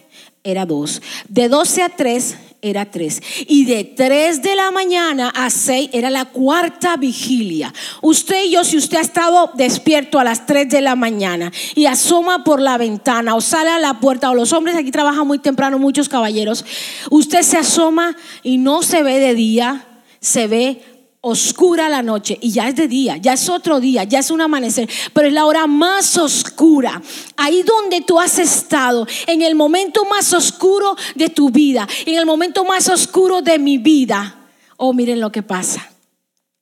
era 0.44 0.66
dos. 0.66 1.02
De 1.28 1.50
doce 1.50 1.84
a 1.84 1.90
tres 1.90 2.36
era 2.64 2.90
tres. 2.90 3.22
Y 3.48 3.66
de 3.66 3.84
tres 3.84 4.42
de 4.42 4.56
la 4.56 4.72
mañana 4.72 5.30
a 5.30 5.52
seis 5.52 5.88
era 5.94 6.10
la 6.10 6.26
cuarta 6.26 6.98
vigilia. 6.98 7.72
Usted 8.02 8.46
y 8.46 8.52
yo, 8.52 8.64
si 8.64 8.78
usted 8.78 8.98
ha 8.98 9.02
estado 9.02 9.52
despierto 9.54 10.18
a 10.18 10.24
las 10.24 10.48
tres 10.48 10.68
de 10.70 10.82
la 10.82 10.96
mañana 10.96 11.52
y 11.76 11.86
asoma 11.86 12.44
por 12.44 12.60
la 12.60 12.80
ventana 12.80 13.36
o 13.36 13.42
sale 13.42 13.70
a 13.70 13.78
la 13.78 14.00
puerta, 14.00 14.32
o 14.32 14.36
los 14.36 14.52
hombres 14.52 14.76
aquí 14.76 14.90
trabajan 14.90 15.28
muy 15.28 15.38
temprano, 15.38 15.78
muchos 15.78 16.10
caballeros, 16.10 16.66
usted 17.12 17.44
se 17.44 17.58
asoma 17.58 18.16
y 18.42 18.58
no 18.58 18.82
se 18.82 19.04
ve 19.04 19.20
de 19.20 19.36
día 19.36 19.88
se 20.22 20.48
ve 20.48 20.82
oscura 21.22 21.88
la 21.90 22.02
noche 22.02 22.38
y 22.42 22.52
ya 22.52 22.68
es 22.68 22.76
de 22.76 22.88
día, 22.88 23.18
ya 23.18 23.34
es 23.34 23.48
otro 23.50 23.80
día, 23.80 24.04
ya 24.04 24.20
es 24.20 24.32
un 24.32 24.42
amanecer, 24.42 24.90
pero 25.14 25.28
es 25.28 25.34
la 25.34 25.46
hora 25.46 25.68
más 25.68 26.18
oscura. 26.18 27.02
Ahí 27.38 27.64
donde 27.64 28.02
tú 28.02 28.20
has 28.20 28.40
estado, 28.40 29.08
en 29.28 29.42
el 29.42 29.56
momento 29.56 30.06
más 30.06 30.34
oscuro 30.34 30.96
de 31.16 31.30
tu 31.30 31.50
vida, 31.50 31.88
en 32.06 32.16
el 32.16 32.26
momento 32.26 32.66
más 32.66 32.90
oscuro 32.90 33.42
de 33.42 33.60
mi 33.60 33.78
vida. 33.78 34.36
Oh, 34.78 34.94
miren 34.94 35.20
lo 35.20 35.32
que 35.32 35.44
pasa. 35.44 35.92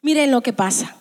Miren 0.01 0.31
lo 0.31 0.41
que 0.41 0.53
pasa. 0.53 0.98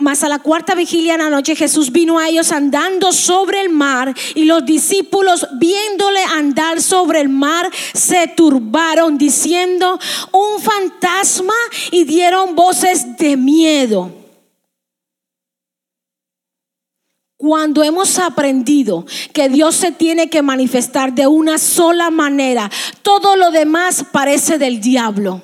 Más 0.00 0.24
a 0.24 0.30
la 0.30 0.38
cuarta 0.38 0.74
vigilia 0.74 1.14
en 1.14 1.20
la 1.20 1.28
noche 1.28 1.54
Jesús 1.54 1.92
vino 1.92 2.18
a 2.18 2.28
ellos 2.28 2.52
andando 2.52 3.12
sobre 3.12 3.60
el 3.60 3.68
mar 3.68 4.14
y 4.34 4.44
los 4.44 4.64
discípulos 4.64 5.46
viéndole 5.58 6.22
andar 6.24 6.80
sobre 6.80 7.20
el 7.20 7.28
mar 7.28 7.70
se 7.92 8.28
turbaron 8.28 9.18
diciendo 9.18 9.98
un 10.32 10.62
fantasma 10.62 11.54
y 11.90 12.04
dieron 12.04 12.54
voces 12.54 13.18
de 13.18 13.36
miedo. 13.36 14.10
Cuando 17.36 17.84
hemos 17.84 18.18
aprendido 18.18 19.04
que 19.34 19.50
Dios 19.50 19.76
se 19.76 19.92
tiene 19.92 20.30
que 20.30 20.42
manifestar 20.42 21.12
de 21.12 21.26
una 21.26 21.58
sola 21.58 22.10
manera, 22.10 22.70
todo 23.02 23.36
lo 23.36 23.50
demás 23.50 24.04
parece 24.10 24.58
del 24.58 24.80
diablo. 24.80 25.42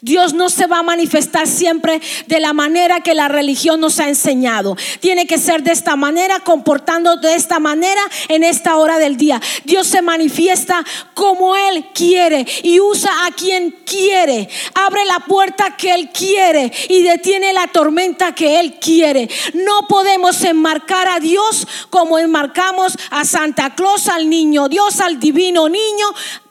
Dios 0.00 0.34
no 0.34 0.50
se 0.50 0.66
va 0.66 0.78
a 0.78 0.82
manifestar 0.82 1.46
siempre 1.46 2.00
de 2.26 2.40
la 2.40 2.52
manera 2.52 3.00
que 3.00 3.14
la 3.14 3.28
religión 3.28 3.80
nos 3.80 4.00
ha 4.00 4.08
enseñado. 4.08 4.76
Tiene 5.00 5.26
que 5.26 5.38
ser 5.38 5.62
de 5.62 5.72
esta 5.72 5.96
manera, 5.96 6.40
comportando 6.40 7.16
de 7.16 7.34
esta 7.34 7.58
manera 7.58 8.00
en 8.28 8.44
esta 8.44 8.76
hora 8.76 8.98
del 8.98 9.16
día. 9.16 9.40
Dios 9.64 9.86
se 9.86 10.02
manifiesta 10.02 10.84
como 11.14 11.56
Él 11.56 11.86
quiere 11.94 12.46
y 12.62 12.80
usa 12.80 13.26
a 13.26 13.30
quien 13.32 13.70
quiere. 13.84 14.48
Abre 14.74 15.04
la 15.04 15.20
puerta 15.20 15.76
que 15.76 15.94
Él 15.94 16.10
quiere 16.10 16.72
y 16.88 17.02
detiene 17.02 17.52
la 17.52 17.66
tormenta 17.68 18.34
que 18.34 18.60
Él 18.60 18.78
quiere. 18.80 19.28
No 19.54 19.86
podemos 19.88 20.42
enmarcar 20.44 21.08
a 21.08 21.20
Dios 21.20 21.66
como 21.90 22.18
enmarcamos 22.18 22.96
a 23.10 23.24
Santa 23.24 23.74
Claus, 23.74 24.08
al 24.08 24.28
niño 24.28 24.68
Dios, 24.68 25.00
al 25.00 25.18
divino 25.18 25.68
niño, 25.68 26.06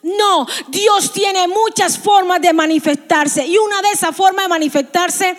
no, 0.07 0.47
Dios 0.69 1.11
tiene 1.11 1.47
muchas 1.47 1.97
formas 1.97 2.39
de 2.41 2.53
manifestarse 2.53 3.45
y 3.45 3.57
una 3.57 3.81
de 3.81 3.89
esas 3.93 4.15
formas 4.15 4.45
de 4.45 4.49
manifestarse 4.49 5.37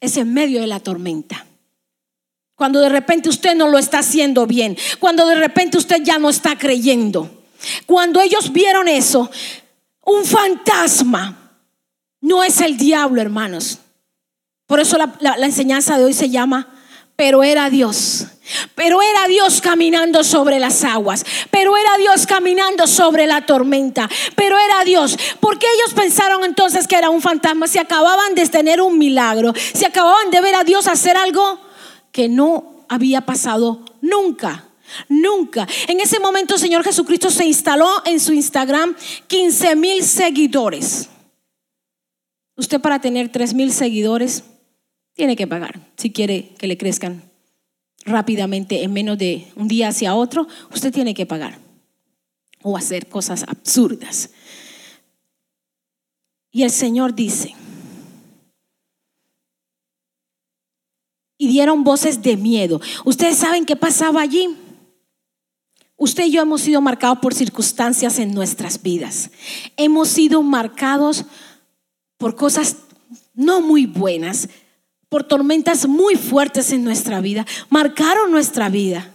es 0.00 0.16
en 0.16 0.32
medio 0.32 0.60
de 0.60 0.68
la 0.68 0.78
tormenta. 0.78 1.44
Cuando 2.54 2.78
de 2.78 2.88
repente 2.88 3.28
usted 3.28 3.56
no 3.56 3.68
lo 3.68 3.78
está 3.78 3.98
haciendo 3.98 4.46
bien, 4.46 4.76
cuando 5.00 5.26
de 5.26 5.34
repente 5.34 5.78
usted 5.78 6.02
ya 6.02 6.18
no 6.18 6.30
está 6.30 6.56
creyendo. 6.56 7.42
Cuando 7.86 8.20
ellos 8.20 8.52
vieron 8.52 8.86
eso, 8.86 9.28
un 10.04 10.24
fantasma 10.24 11.58
no 12.20 12.44
es 12.44 12.60
el 12.60 12.76
diablo, 12.76 13.20
hermanos. 13.20 13.78
Por 14.66 14.78
eso 14.78 14.96
la, 14.96 15.12
la 15.20 15.46
enseñanza 15.46 15.98
de 15.98 16.04
hoy 16.04 16.12
se 16.12 16.30
llama, 16.30 16.73
pero 17.16 17.44
era 17.44 17.70
Dios. 17.70 18.26
Pero 18.74 19.00
era 19.00 19.26
Dios 19.28 19.60
caminando 19.60 20.24
sobre 20.24 20.58
las 20.58 20.84
aguas. 20.84 21.24
Pero 21.50 21.76
era 21.76 21.96
Dios 21.96 22.26
caminando 22.26 22.86
sobre 22.86 23.26
la 23.26 23.46
tormenta. 23.46 24.08
Pero 24.34 24.58
era 24.58 24.84
Dios. 24.84 25.16
Porque 25.40 25.66
ellos 25.76 25.94
pensaron 25.94 26.44
entonces 26.44 26.86
que 26.86 26.96
era 26.96 27.10
un 27.10 27.22
fantasma. 27.22 27.68
Si 27.68 27.78
acababan 27.78 28.34
de 28.34 28.46
tener 28.48 28.80
un 28.80 28.98
milagro. 28.98 29.52
Si 29.72 29.84
acababan 29.84 30.30
de 30.30 30.40
ver 30.40 30.56
a 30.56 30.64
Dios 30.64 30.88
hacer 30.88 31.16
algo 31.16 31.60
que 32.12 32.28
no 32.28 32.84
había 32.88 33.22
pasado 33.22 33.84
nunca. 34.00 34.64
Nunca. 35.08 35.66
En 35.88 36.00
ese 36.00 36.20
momento 36.20 36.54
el 36.54 36.60
Señor 36.60 36.84
Jesucristo 36.84 37.30
se 37.30 37.46
instaló 37.46 38.02
en 38.04 38.20
su 38.20 38.32
Instagram 38.32 38.94
15 39.28 39.76
mil 39.76 40.04
seguidores. 40.04 41.08
Usted 42.56 42.80
para 42.80 43.00
tener 43.00 43.32
3 43.32 43.54
mil 43.54 43.72
seguidores 43.72 44.44
tiene 45.14 45.36
que 45.36 45.46
pagar 45.46 45.80
si 45.96 46.12
quiere 46.12 46.54
que 46.58 46.66
le 46.66 46.76
crezcan 46.76 47.22
rápidamente 48.04 48.82
en 48.82 48.92
menos 48.92 49.16
de 49.16 49.48
un 49.56 49.68
día 49.68 49.88
hacia 49.88 50.14
otro, 50.14 50.46
usted 50.72 50.92
tiene 50.92 51.14
que 51.14 51.26
pagar. 51.26 51.58
o 52.66 52.78
hacer 52.78 53.10
cosas 53.10 53.42
absurdas. 53.42 54.30
Y 56.50 56.62
el 56.62 56.70
Señor 56.70 57.14
dice, 57.14 57.54
y 61.36 61.48
dieron 61.48 61.84
voces 61.84 62.22
de 62.22 62.38
miedo. 62.38 62.80
¿Ustedes 63.04 63.36
saben 63.36 63.66
qué 63.66 63.76
pasaba 63.76 64.22
allí? 64.22 64.56
Usted 65.96 66.24
y 66.24 66.32
yo 66.32 66.40
hemos 66.40 66.62
sido 66.62 66.80
marcados 66.80 67.18
por 67.18 67.34
circunstancias 67.34 68.18
en 68.18 68.32
nuestras 68.32 68.82
vidas. 68.82 69.30
Hemos 69.76 70.08
sido 70.08 70.42
marcados 70.42 71.26
por 72.16 72.34
cosas 72.34 72.76
no 73.34 73.60
muy 73.60 73.84
buenas, 73.84 74.48
por 75.14 75.22
tormentas 75.22 75.86
muy 75.86 76.16
fuertes 76.16 76.72
en 76.72 76.82
nuestra 76.82 77.20
vida. 77.20 77.46
Marcaron 77.70 78.32
nuestra 78.32 78.68
vida. 78.68 79.14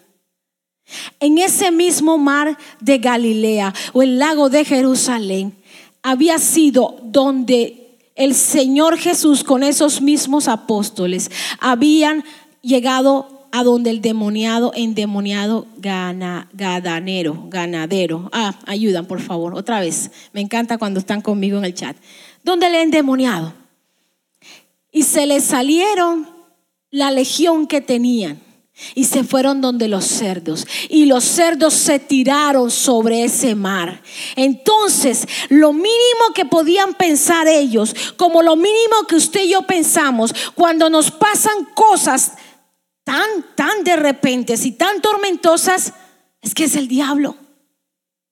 En 1.20 1.38
ese 1.38 1.72
mismo 1.72 2.18
mar 2.18 2.58
de 2.80 3.00
Galilea 3.00 3.74
o 3.92 4.02
el 4.02 4.18
lago 4.18 4.50
de 4.50 4.64
Jerusalén 4.64 5.58
había 6.02 6.40
sido 6.40 6.96
donde 7.04 7.98
el 8.16 8.34
Señor 8.34 8.98
Jesús 8.98 9.44
con 9.44 9.62
esos 9.62 10.02
mismos 10.02 10.48
apóstoles 10.48 11.30
habían 11.60 12.24
llegado 12.62 13.50
a 13.52 13.66
donde 13.66 13.90
el 13.90 14.00
demoniado, 14.00 14.72
endemoniado 14.78 15.68
gana, 15.80 16.48
ganadero. 16.54 18.30
Ah, 18.32 18.58
ayudan 18.68 19.06
por 19.06 19.20
favor, 19.20 19.54
otra 19.54 19.82
vez. 19.82 20.12
Me 20.32 20.40
encanta 20.40 20.78
cuando 20.78 21.02
están 21.02 21.20
conmigo 21.20 21.58
en 21.58 21.66
el 21.66 21.74
chat. 21.74 21.98
Donde 22.46 22.68
el 22.68 22.76
endemoniado. 22.76 23.54
Y 24.91 25.04
se 25.04 25.25
les 25.25 25.43
salieron 25.43 26.30
la 26.91 27.12
legión 27.12 27.67
que 27.67 27.82
tenían 27.82 28.41
y 28.95 29.04
se 29.06 29.23
fueron 29.23 29.62
donde 29.62 29.88
los 29.88 30.06
cerdos. 30.06 30.65
Y 30.89 31.06
los 31.06 31.23
cerdos 31.23 31.73
se 31.73 31.99
tiraron 31.99 32.71
sobre 32.71 33.23
ese 33.23 33.56
mar. 33.56 34.02
Entonces, 34.36 35.28
lo 35.49 35.73
mínimo 35.73 36.34
que 36.34 36.45
podían 36.45 36.93
pensar 36.93 37.47
ellos, 37.47 37.95
como 38.17 38.41
lo 38.41 38.56
mínimo 38.56 39.06
que 39.08 39.15
usted 39.15 39.43
y 39.43 39.49
yo 39.49 39.63
pensamos, 39.63 40.34
cuando 40.56 40.89
nos 40.89 41.12
pasan 41.12 41.65
cosas 41.73 42.34
tan, 43.04 43.28
tan 43.56 43.84
de 43.84 43.95
repente 43.95 44.56
y 44.62 44.71
tan 44.71 45.02
tormentosas, 45.02 45.93
es 46.41 46.54
que 46.54 46.65
es 46.65 46.75
el 46.75 46.88
diablo. 46.88 47.36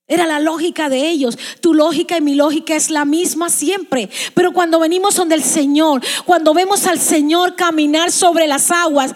Era 0.08 0.26
la 0.26 0.40
lógica 0.40 0.90
de 0.90 1.10
ellos. 1.10 1.38
Tu 1.60 1.74
lógica 1.74 2.18
y 2.18 2.22
mi 2.22 2.36
lógica 2.36 2.76
es 2.76 2.90
la 2.90 3.04
misma 3.04 3.50
siempre. 3.50 4.10
Pero 4.34 4.54
cuando 4.54 4.80
venimos 4.80 5.16
donde 5.16 5.36
el 5.36 5.44
Señor, 5.44 6.02
cuando 6.26 6.54
vemos 6.54 6.88
al 6.88 7.00
Señor 7.00 7.56
caminar 7.56 8.12
sobre 8.12 8.48
las 8.48 8.72
aguas, 8.72 9.14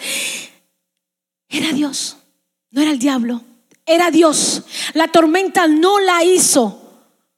era 1.47 1.71
Dios, 1.71 2.17
no 2.71 2.82
era 2.82 2.91
el 2.91 2.99
diablo, 2.99 3.41
era 3.86 4.12
Dios. 4.12 4.63
La 4.93 5.08
tormenta 5.08 5.67
no 5.67 5.99
la 5.99 6.23
hizo, 6.25 6.82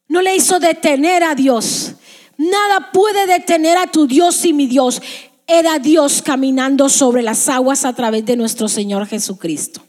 no 0.08 0.20
le 0.20 0.34
hizo 0.34 0.58
detener 0.58 1.22
a 1.22 1.36
Dios. 1.36 1.94
Nada 2.36 2.90
puede 2.92 3.26
detener 3.28 3.78
a 3.78 3.86
tu 3.86 4.08
Dios 4.08 4.44
y 4.44 4.52
mi 4.52 4.66
Dios. 4.66 5.00
Era 5.46 5.78
Dios 5.78 6.22
caminando 6.22 6.88
sobre 6.88 7.22
las 7.22 7.48
aguas 7.48 7.84
a 7.84 7.92
través 7.92 8.24
de 8.24 8.36
nuestro 8.36 8.66
Señor 8.66 9.06
Jesucristo. 9.06 9.80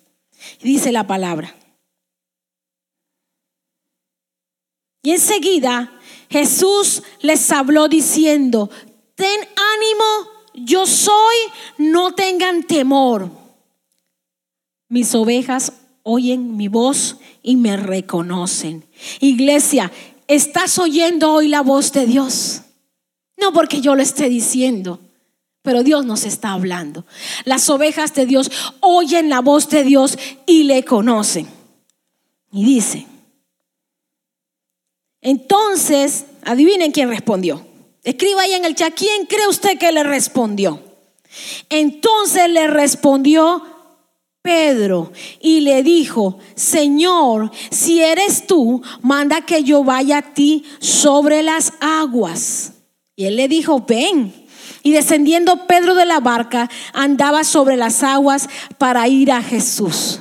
dice 0.61 0.91
la 0.91 1.07
palabra. 1.07 1.55
Y 5.05 5.11
enseguida 5.11 5.91
Jesús 6.31 7.03
les 7.21 7.51
habló 7.51 7.87
diciendo, 7.87 8.71
ten 9.13 9.39
ánimo, 9.39 10.31
yo 10.55 10.87
soy, 10.87 11.35
no 11.77 12.15
tengan 12.15 12.63
temor. 12.63 13.29
Mis 14.89 15.13
ovejas 15.13 15.73
oyen 16.01 16.57
mi 16.57 16.69
voz 16.69 17.17
y 17.43 17.55
me 17.55 17.77
reconocen. 17.77 18.83
Iglesia, 19.19 19.91
¿estás 20.27 20.79
oyendo 20.79 21.33
hoy 21.33 21.49
la 21.49 21.61
voz 21.61 21.91
de 21.91 22.07
Dios? 22.07 22.61
No 23.37 23.53
porque 23.53 23.81
yo 23.81 23.93
lo 23.93 24.01
esté 24.01 24.27
diciendo, 24.27 24.99
pero 25.61 25.83
Dios 25.83 26.03
nos 26.03 26.23
está 26.25 26.53
hablando. 26.53 27.05
Las 27.43 27.69
ovejas 27.69 28.15
de 28.15 28.25
Dios 28.25 28.49
oyen 28.79 29.29
la 29.29 29.41
voz 29.41 29.69
de 29.69 29.83
Dios 29.83 30.17
y 30.47 30.63
le 30.63 30.83
conocen. 30.83 31.47
Y 32.51 32.65
dice, 32.65 33.05
entonces, 35.25 36.25
adivinen 36.43 36.91
quién 36.91 37.09
respondió. 37.09 37.65
Escriba 38.03 38.43
ahí 38.43 38.53
en 38.53 38.63
el 38.63 38.75
chat, 38.75 38.93
¿quién 38.95 39.25
cree 39.25 39.47
usted 39.47 39.79
que 39.79 39.91
le 39.91 40.03
respondió? 40.03 40.79
Entonces 41.67 42.47
le 42.47 42.67
respondió 42.67 43.63
Pedro 44.43 45.11
y 45.41 45.61
le 45.61 45.81
dijo, 45.81 46.37
Señor, 46.53 47.49
si 47.71 48.01
eres 48.01 48.45
tú, 48.45 48.83
manda 49.01 49.41
que 49.41 49.63
yo 49.63 49.83
vaya 49.83 50.19
a 50.19 50.33
ti 50.35 50.63
sobre 50.77 51.41
las 51.41 51.73
aguas. 51.79 52.73
Y 53.15 53.25
él 53.25 53.35
le 53.35 53.47
dijo, 53.47 53.79
ven. 53.79 54.31
Y 54.83 54.91
descendiendo 54.91 55.65
Pedro 55.65 55.95
de 55.95 56.05
la 56.05 56.19
barca, 56.19 56.69
andaba 56.93 57.43
sobre 57.43 57.77
las 57.77 58.03
aguas 58.03 58.47
para 58.77 59.07
ir 59.07 59.31
a 59.31 59.41
Jesús. 59.41 60.19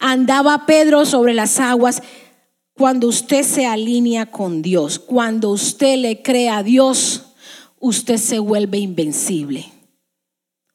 Andaba 0.00 0.66
Pedro 0.66 1.06
sobre 1.06 1.32
las 1.32 1.58
aguas 1.58 2.02
cuando 2.78 3.08
usted 3.08 3.42
se 3.42 3.66
alinea 3.66 4.26
con 4.26 4.62
Dios, 4.62 5.00
cuando 5.00 5.50
usted 5.50 5.98
le 5.98 6.22
cree 6.22 6.48
a 6.48 6.62
Dios, 6.62 7.24
usted 7.80 8.16
se 8.18 8.38
vuelve 8.38 8.78
invencible. 8.78 9.72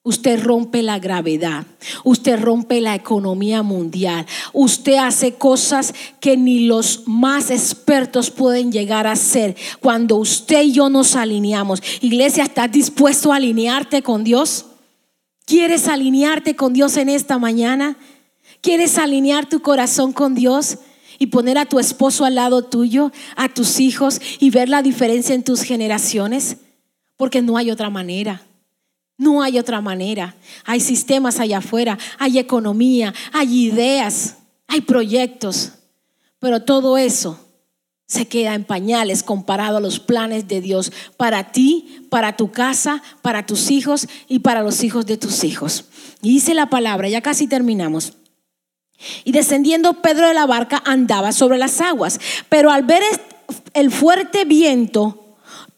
Usted 0.02 0.42
rompe 0.42 0.82
la 0.82 0.98
gravedad, 0.98 1.64
usted 2.04 2.38
rompe 2.38 2.82
la 2.82 2.94
economía 2.94 3.62
mundial, 3.62 4.26
usted 4.52 4.96
hace 4.96 5.36
cosas 5.36 5.94
que 6.20 6.36
ni 6.36 6.66
los 6.66 7.04
más 7.06 7.50
expertos 7.50 8.30
pueden 8.30 8.70
llegar 8.70 9.06
a 9.06 9.12
hacer 9.12 9.56
cuando 9.80 10.16
usted 10.16 10.62
y 10.62 10.72
yo 10.72 10.90
nos 10.90 11.16
alineamos. 11.16 11.82
Iglesia, 12.02 12.44
¿estás 12.44 12.70
dispuesto 12.70 13.32
a 13.32 13.36
alinearte 13.36 14.02
con 14.02 14.24
Dios? 14.24 14.66
¿Quieres 15.46 15.88
alinearte 15.88 16.54
con 16.54 16.74
Dios 16.74 16.98
en 16.98 17.08
esta 17.08 17.38
mañana? 17.38 17.96
¿Quieres 18.60 18.98
alinear 18.98 19.48
tu 19.48 19.62
corazón 19.62 20.12
con 20.12 20.34
Dios? 20.34 20.80
Y 21.18 21.26
poner 21.26 21.58
a 21.58 21.66
tu 21.66 21.78
esposo 21.78 22.24
al 22.24 22.36
lado 22.36 22.64
tuyo, 22.64 23.12
a 23.36 23.48
tus 23.48 23.80
hijos 23.80 24.20
y 24.40 24.50
ver 24.50 24.68
la 24.68 24.82
diferencia 24.82 25.34
en 25.34 25.44
tus 25.44 25.62
generaciones, 25.62 26.58
porque 27.16 27.42
no 27.42 27.56
hay 27.56 27.70
otra 27.70 27.90
manera. 27.90 28.42
No 29.16 29.42
hay 29.42 29.58
otra 29.58 29.80
manera. 29.80 30.34
Hay 30.64 30.80
sistemas 30.80 31.38
allá 31.38 31.58
afuera, 31.58 31.98
hay 32.18 32.38
economía, 32.38 33.14
hay 33.32 33.66
ideas, 33.66 34.38
hay 34.66 34.80
proyectos, 34.80 35.72
pero 36.40 36.62
todo 36.62 36.98
eso 36.98 37.38
se 38.06 38.26
queda 38.26 38.54
en 38.54 38.64
pañales 38.64 39.22
comparado 39.22 39.78
a 39.78 39.80
los 39.80 39.98
planes 39.98 40.46
de 40.46 40.60
Dios 40.60 40.92
para 41.16 41.52
ti, 41.52 42.06
para 42.10 42.36
tu 42.36 42.50
casa, 42.50 43.02
para 43.22 43.46
tus 43.46 43.70
hijos 43.70 44.08
y 44.28 44.40
para 44.40 44.62
los 44.62 44.84
hijos 44.84 45.06
de 45.06 45.16
tus 45.16 45.42
hijos. 45.44 45.86
Y 46.22 46.30
dice 46.30 46.54
la 46.54 46.68
palabra, 46.68 47.08
ya 47.08 47.22
casi 47.22 47.46
terminamos. 47.46 48.14
Y 49.24 49.32
descendiendo 49.32 49.94
Pedro 50.02 50.28
de 50.28 50.34
la 50.34 50.46
barca 50.46 50.82
andaba 50.84 51.32
sobre 51.32 51.58
las 51.58 51.80
aguas, 51.80 52.20
pero 52.48 52.70
al 52.70 52.84
ver 52.84 53.02
el 53.74 53.90
fuerte 53.90 54.44
viento, 54.44 55.24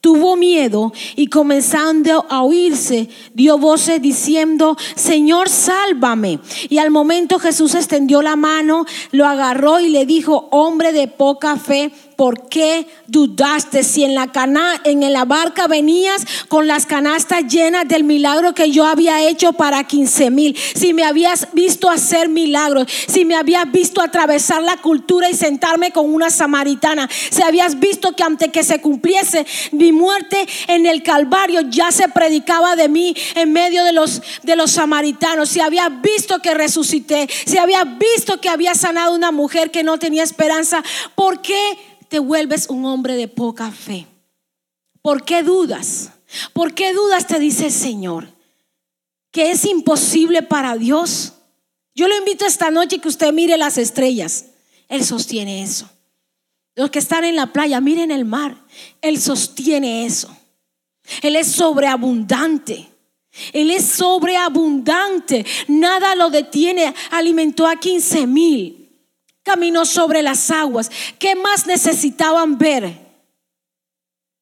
tuvo 0.01 0.35
miedo 0.35 0.93
y 1.15 1.27
comenzando 1.27 2.25
a 2.29 2.43
oírse, 2.43 3.09
dio 3.33 3.57
voces 3.57 4.01
diciendo, 4.01 4.77
Señor, 4.95 5.49
sálvame. 5.49 6.39
Y 6.69 6.77
al 6.77 6.91
momento 6.91 7.39
Jesús 7.39 7.75
extendió 7.75 8.21
la 8.21 8.35
mano, 8.35 8.85
lo 9.11 9.25
agarró 9.25 9.79
y 9.79 9.89
le 9.89 10.05
dijo, 10.05 10.47
hombre 10.51 10.93
de 10.93 11.07
poca 11.07 11.57
fe, 11.57 11.91
¿por 12.17 12.49
qué 12.49 12.87
dudaste? 13.05 13.83
Si 13.83 14.03
en 14.03 14.15
la, 14.15 14.31
cana, 14.31 14.81
en 14.83 15.01
barca 15.27 15.67
venías 15.67 16.25
con 16.49 16.67
las 16.67 16.85
canastas 16.85 17.45
llenas 17.47 17.87
del 17.87 18.03
milagro 18.03 18.53
que 18.53 18.71
yo 18.71 18.85
había 18.85 19.25
hecho 19.29 19.53
para 19.53 19.83
15 19.85 20.31
mil, 20.31 20.57
si 20.75 20.93
me 20.93 21.05
habías 21.05 21.47
visto 21.53 21.89
hacer 21.89 22.27
milagros, 22.27 22.87
si 23.07 23.23
me 23.23 23.35
habías 23.35 23.71
visto 23.71 24.01
atravesar 24.01 24.63
la 24.63 24.77
cultura 24.77 25.29
y 25.29 25.35
sentarme 25.35 25.91
con 25.91 26.11
una 26.11 26.31
samaritana, 26.31 27.07
si 27.29 27.43
habías 27.43 27.79
visto 27.79 28.13
que 28.13 28.23
antes 28.23 28.51
que 28.51 28.63
se 28.63 28.81
cumpliese 28.81 29.45
mi 29.71 29.91
muerte 29.91 30.47
en 30.67 30.87
el 30.87 31.03
Calvario 31.03 31.61
ya 31.69 31.91
se 31.91 32.09
predicaba 32.09 32.75
de 32.75 32.89
mí 32.89 33.15
en 33.35 33.53
medio 33.53 33.83
de 33.83 33.93
los, 33.93 34.23
de 34.41 34.55
los 34.55 34.71
samaritanos, 34.71 35.49
si 35.49 35.59
habías 35.59 36.01
visto 36.01 36.39
que 36.39 36.55
resucité, 36.55 37.29
si 37.45 37.59
habías 37.59 37.85
visto 37.99 38.41
que 38.41 38.49
había 38.49 38.73
sanado 38.73 39.13
una 39.13 39.31
mujer 39.31 39.69
que 39.69 39.83
no 39.83 39.99
tenía 39.99 40.23
esperanza, 40.23 40.83
¿por 41.13 41.41
qué? 41.41 41.86
Te 42.09 42.19
vuelves 42.19 42.67
un 42.69 42.85
hombre 42.85 43.15
de 43.15 43.27
poca 43.27 43.71
fe? 43.71 44.07
¿Por 45.01 45.23
qué 45.23 45.43
dudas? 45.43 46.11
¿Por 46.53 46.73
qué 46.73 46.93
dudas 46.93 47.27
te 47.27 47.39
dice 47.39 47.67
el 47.67 47.71
Señor? 47.71 48.29
Que 49.31 49.51
es 49.51 49.65
imposible 49.65 50.41
para 50.41 50.75
Dios. 50.75 51.33
Yo 51.95 52.07
lo 52.07 52.17
invito 52.17 52.45
esta 52.45 52.71
noche 52.71 52.99
que 52.99 53.07
usted 53.07 53.31
mire 53.33 53.57
las 53.57 53.77
estrellas. 53.77 54.47
Él 54.87 55.03
sostiene 55.03 55.63
eso. 55.63 55.89
Los 56.75 56.91
que 56.91 56.99
están 56.99 57.25
en 57.25 57.35
la 57.35 57.51
playa, 57.53 57.81
miren 57.81 58.11
el 58.11 58.25
mar. 58.25 58.55
Él 59.01 59.19
sostiene 59.19 60.05
eso. 60.05 60.29
Él 61.21 61.35
es 61.35 61.47
sobreabundante. 61.47 62.87
Él 63.53 63.71
es 63.71 63.85
sobreabundante. 63.85 65.45
Nada 65.67 66.15
lo 66.15 66.29
detiene. 66.29 66.93
Alimentó 67.11 67.65
a 67.65 67.77
15 67.77 68.27
mil. 68.27 68.86
Caminó 69.47 69.85
sobre 69.85 70.21
las 70.21 70.51
aguas. 70.51 70.91
¿Qué 71.17 71.33
más 71.33 71.67
necesitaban 71.67 72.57
ver? 72.57 72.99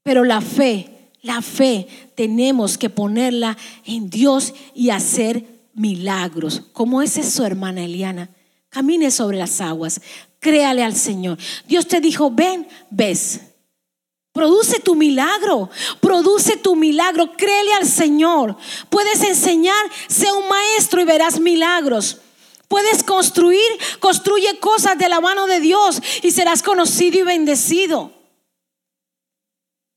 Pero 0.02 0.24
la 0.24 0.42
fe, 0.42 1.12
la 1.22 1.44
fe 1.44 1.88
tenemos 2.16 2.76
que 2.76 2.90
ponerla 2.90 3.56
en 3.86 4.10
Dios 4.10 4.52
y 4.74 4.90
hacer 4.90 5.46
milagros. 5.76 6.64
¿Cómo 6.74 7.04
es 7.04 7.18
eso, 7.18 7.46
hermana 7.46 7.86
Eliana? 7.86 8.30
Camine 8.70 9.12
sobre 9.12 9.38
las 9.38 9.62
aguas, 9.62 10.02
créale 10.40 10.84
al 10.84 10.96
Señor. 10.96 11.38
Dios 11.68 11.88
te 11.88 12.02
dijo, 12.02 12.32
ven, 12.32 12.68
ves. 12.90 13.42
Produce 14.34 14.80
tu 14.80 14.96
milagro, 14.96 15.70
produce 16.02 16.58
tu 16.58 16.76
milagro, 16.76 17.32
créele 17.38 17.74
al 17.74 17.86
Señor. 17.86 18.58
Puedes 18.90 19.22
enseñar, 19.22 19.86
sé 20.08 20.32
un 20.32 20.50
maestro 20.50 21.00
y 21.00 21.06
verás 21.06 21.40
milagros. 21.40 22.18
Puedes 22.68 23.04
construir, 23.04 23.60
construye 24.00 24.60
cosas 24.60 24.98
de 24.98 25.10
la 25.10 25.22
mano 25.22 25.46
de 25.46 25.60
Dios 25.60 26.02
y 26.24 26.32
serás 26.32 26.64
conocido 26.64 27.20
y 27.20 27.24
bendecido. 27.24 28.12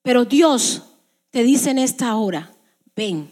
Pero 0.02 0.24
Dios 0.24 0.82
te 1.30 1.42
dice 1.42 1.70
en 1.70 1.78
esta 1.78 2.16
hora, 2.16 2.52
ven, 2.96 3.30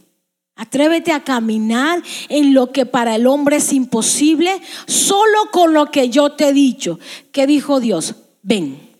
atrévete 0.55 1.13
a 1.13 1.25
caminar 1.25 2.03
en 2.29 2.55
lo 2.55 2.73
que 2.73 2.87
para 2.87 3.15
el 3.15 3.27
hombre 3.27 3.57
es 3.57 3.73
imposible, 3.73 4.61
solo 4.87 5.51
con 5.53 5.75
lo 5.75 5.91
que 5.91 6.09
yo 6.09 6.33
te 6.33 6.49
he 6.49 6.53
dicho. 6.53 6.99
¿Qué 7.33 7.47
dijo 7.47 7.81
Dios? 7.81 8.17
Ven, 8.43 8.95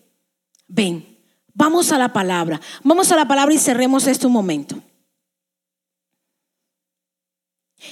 ven. 0.67 1.17
Vamos 1.53 1.91
a 1.91 1.97
la 1.97 2.13
palabra, 2.13 2.61
vamos 2.83 3.11
a 3.11 3.15
la 3.15 3.27
palabra 3.27 3.53
y 3.53 3.57
cerremos 3.57 4.05
esto 4.05 4.27
un 4.27 4.33
momento. 4.33 4.75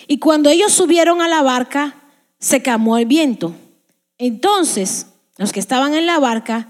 Y 0.08 0.20
cuando 0.20 0.50
ellos 0.50 0.72
subieron 0.72 1.22
a 1.22 1.28
la 1.28 1.42
barca, 1.42 2.05
se 2.40 2.62
camó 2.62 2.98
el 2.98 3.06
viento. 3.06 3.54
Entonces, 4.18 5.08
los 5.38 5.52
que 5.52 5.60
estaban 5.60 5.94
en 5.96 6.06
la 6.06 6.20
barca 6.20 6.70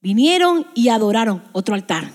vinieron 0.00 0.66
y 0.74 0.88
adoraron 0.88 1.42
otro 1.52 1.74
altar 1.74 2.10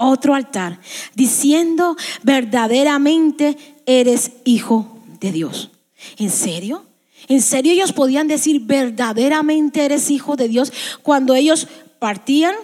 otro 0.00 0.34
altar, 0.34 0.80
diciendo 1.14 1.96
verdaderamente 2.22 3.56
eres 3.84 4.32
hijo 4.44 4.98
de 5.20 5.30
Dios. 5.30 5.70
¿En 6.16 6.30
serio? 6.30 6.86
¿En 7.28 7.42
serio 7.42 7.72
ellos 7.72 7.92
podían 7.92 8.26
decir 8.26 8.62
verdaderamente 8.62 9.84
eres 9.84 10.10
hijo 10.10 10.36
de 10.36 10.48
Dios 10.48 10.72
cuando 11.02 11.34
ellos 11.34 11.68
partían, 11.98 12.54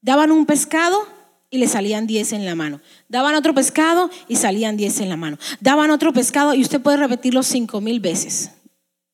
daban 0.00 0.32
un 0.32 0.46
pescado 0.46 1.06
y 1.50 1.58
le 1.58 1.68
salían 1.68 2.06
diez 2.06 2.32
en 2.32 2.46
la 2.46 2.54
mano? 2.54 2.80
Daban 3.08 3.34
otro 3.34 3.54
pescado 3.54 4.10
y 4.26 4.36
salían 4.36 4.78
diez 4.78 4.98
en 5.00 5.10
la 5.10 5.18
mano. 5.18 5.38
Daban 5.60 5.90
otro 5.90 6.14
pescado 6.14 6.54
y 6.54 6.62
usted 6.62 6.80
puede 6.80 6.96
repetirlo 6.96 7.42
cinco 7.42 7.82
mil 7.82 8.00
veces. 8.00 8.50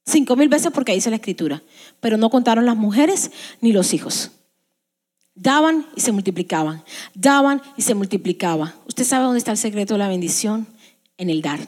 Cinco 0.08 0.36
mil 0.36 0.48
veces 0.48 0.72
porque 0.72 0.94
dice 0.94 1.10
la 1.10 1.16
escritura. 1.16 1.62
Pero 2.00 2.16
no 2.16 2.30
contaron 2.30 2.64
las 2.64 2.76
mujeres 2.76 3.30
ni 3.60 3.72
los 3.72 3.92
hijos. 3.92 4.30
Daban 5.34 5.86
y 5.94 6.00
se 6.00 6.12
multiplicaban. 6.12 6.82
Daban 7.14 7.60
y 7.76 7.82
se 7.82 7.94
multiplicaban. 7.94 8.72
¿Usted 8.86 9.04
sabe 9.04 9.24
dónde 9.24 9.38
está 9.38 9.50
el 9.50 9.58
secreto 9.58 9.94
de 9.94 9.98
la 9.98 10.08
bendición? 10.08 10.66
En 11.18 11.30
el 11.30 11.42
dar 11.42 11.60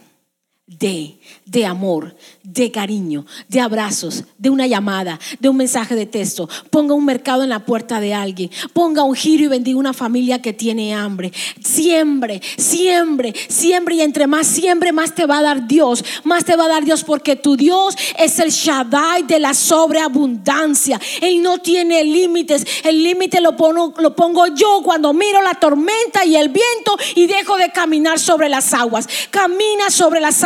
de, 0.79 1.19
de 1.47 1.67
amor, 1.67 2.15
de 2.45 2.71
cariño, 2.71 3.27
de 3.49 3.61
abrazos, 3.61 4.23
de 4.39 4.51
una 4.51 4.69
llamada, 4.69 5.19
de 5.41 5.49
un 5.49 5.57
mensaje 5.57 5.97
de 5.97 6.07
texto. 6.07 6.49
Ponga 6.71 6.95
un 6.95 7.05
mercado 7.05 7.43
en 7.43 7.49
la 7.49 7.65
puerta 7.67 8.01
de 8.01 8.15
alguien. 8.15 8.51
Ponga 8.73 9.03
un 9.03 9.17
giro 9.17 9.45
y 9.45 9.49
bendiga 9.49 9.79
una 9.79 9.93
familia 9.93 10.41
que 10.41 10.53
tiene 10.53 10.95
hambre. 10.95 11.33
Siempre, 11.61 12.41
siempre, 12.57 13.35
siempre. 13.49 13.97
Y 13.97 14.01
entre 14.01 14.29
más 14.29 14.47
siempre, 14.47 14.93
más 14.93 15.15
te 15.15 15.27
va 15.27 15.39
a 15.39 15.43
dar 15.43 15.67
Dios. 15.67 16.05
Más 16.23 16.45
te 16.45 16.55
va 16.55 16.67
a 16.67 16.69
dar 16.69 16.85
Dios 16.85 17.03
porque 17.03 17.35
tu 17.35 17.57
Dios 17.57 17.97
es 18.17 18.39
el 18.39 18.51
Shaddai 18.51 19.25
de 19.25 19.41
la 19.41 19.55
sobreabundancia. 19.55 21.01
Él 21.21 21.43
no 21.43 21.59
tiene 21.59 22.05
límites. 22.05 22.65
El 22.85 23.03
límite 23.03 23.41
lo 23.41 23.57
pongo, 23.57 23.93
lo 23.99 24.15
pongo 24.15 24.47
yo 24.47 24.83
cuando 24.85 25.13
miro 25.13 25.43
la 25.43 25.55
tormenta 25.55 26.25
y 26.25 26.37
el 26.37 26.49
viento 26.49 26.97
y 27.17 27.27
dejo 27.27 27.57
de 27.57 27.73
caminar 27.73 28.21
sobre 28.21 28.49
las 28.49 28.73
aguas. 28.73 29.09
Camina 29.31 29.91
sobre 29.91 30.21
las 30.21 30.45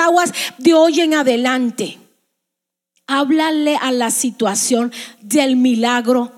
de 0.59 0.75
hoy 0.75 1.01
en 1.01 1.15
adelante. 1.15 1.99
Háblale 3.07 3.77
a 3.77 3.93
la 3.93 4.11
situación 4.11 4.93
del 5.21 5.57
milagro 5.57 6.33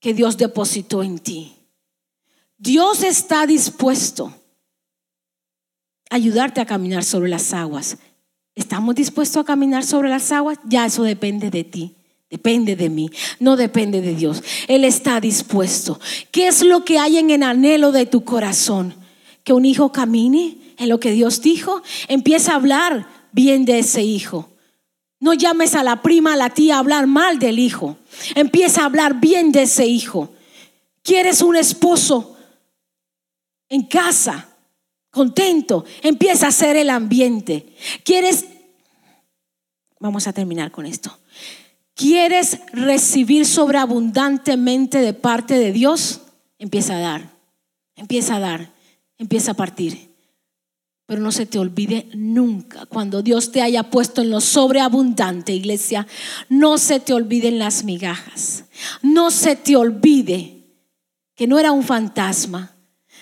que 0.00 0.14
Dios 0.14 0.36
depositó 0.36 1.02
en 1.02 1.18
ti. 1.18 1.54
Dios 2.58 3.02
está 3.02 3.46
dispuesto 3.46 4.34
a 6.10 6.16
ayudarte 6.16 6.60
a 6.60 6.66
caminar 6.66 7.04
sobre 7.04 7.28
las 7.28 7.52
aguas. 7.52 7.98
¿Estamos 8.54 8.94
dispuestos 8.94 9.42
a 9.42 9.44
caminar 9.44 9.84
sobre 9.84 10.08
las 10.08 10.30
aguas? 10.32 10.58
Ya 10.64 10.86
eso 10.86 11.02
depende 11.02 11.50
de 11.50 11.64
ti. 11.64 11.96
Depende 12.32 12.76
de 12.76 12.88
mí, 12.88 13.10
no 13.40 13.56
depende 13.56 14.00
de 14.00 14.14
Dios. 14.14 14.42
Él 14.66 14.84
está 14.84 15.20
dispuesto. 15.20 16.00
¿Qué 16.30 16.46
es 16.46 16.62
lo 16.62 16.82
que 16.82 16.98
hay 16.98 17.18
en 17.18 17.28
el 17.28 17.42
anhelo 17.42 17.92
de 17.92 18.06
tu 18.06 18.24
corazón? 18.24 18.94
Que 19.44 19.52
un 19.52 19.66
hijo 19.66 19.92
camine 19.92 20.56
en 20.82 20.88
lo 20.88 21.00
que 21.00 21.12
Dios 21.12 21.40
dijo, 21.40 21.82
empieza 22.08 22.52
a 22.52 22.56
hablar 22.56 23.06
bien 23.32 23.64
de 23.64 23.78
ese 23.78 24.02
hijo. 24.02 24.48
No 25.20 25.34
llames 25.34 25.74
a 25.74 25.84
la 25.84 26.02
prima, 26.02 26.32
a 26.32 26.36
la 26.36 26.50
tía 26.50 26.76
a 26.76 26.78
hablar 26.80 27.06
mal 27.06 27.38
del 27.38 27.58
hijo. 27.58 27.96
Empieza 28.34 28.82
a 28.82 28.86
hablar 28.86 29.20
bien 29.20 29.52
de 29.52 29.62
ese 29.62 29.86
hijo. 29.86 30.34
¿Quieres 31.02 31.42
un 31.42 31.56
esposo 31.56 32.36
en 33.68 33.82
casa, 33.84 34.48
contento? 35.10 35.84
Empieza 36.02 36.46
a 36.46 36.48
hacer 36.48 36.76
el 36.76 36.90
ambiente. 36.90 37.72
¿Quieres... 38.04 38.46
Vamos 40.00 40.26
a 40.26 40.32
terminar 40.32 40.72
con 40.72 40.86
esto. 40.86 41.16
¿Quieres 41.94 42.58
recibir 42.72 43.46
sobreabundantemente 43.46 44.98
de 44.98 45.14
parte 45.14 45.54
de 45.54 45.70
Dios? 45.70 46.22
Empieza 46.58 46.96
a 46.96 47.00
dar. 47.00 47.30
Empieza 47.94 48.36
a 48.36 48.40
dar. 48.40 48.72
Empieza 49.18 49.52
a 49.52 49.54
partir. 49.54 50.11
Pero 51.12 51.20
no 51.20 51.30
se 51.30 51.44
te 51.44 51.58
olvide 51.58 52.08
nunca, 52.14 52.86
cuando 52.86 53.20
Dios 53.20 53.52
te 53.52 53.60
haya 53.60 53.82
puesto 53.90 54.22
en 54.22 54.30
lo 54.30 54.40
sobreabundante, 54.40 55.52
iglesia, 55.52 56.06
no 56.48 56.78
se 56.78 57.00
te 57.00 57.12
olviden 57.12 57.58
las 57.58 57.84
migajas. 57.84 58.64
No 59.02 59.30
se 59.30 59.54
te 59.54 59.76
olvide 59.76 60.64
que 61.34 61.46
no 61.46 61.58
era 61.58 61.70
un 61.70 61.82
fantasma, 61.82 62.74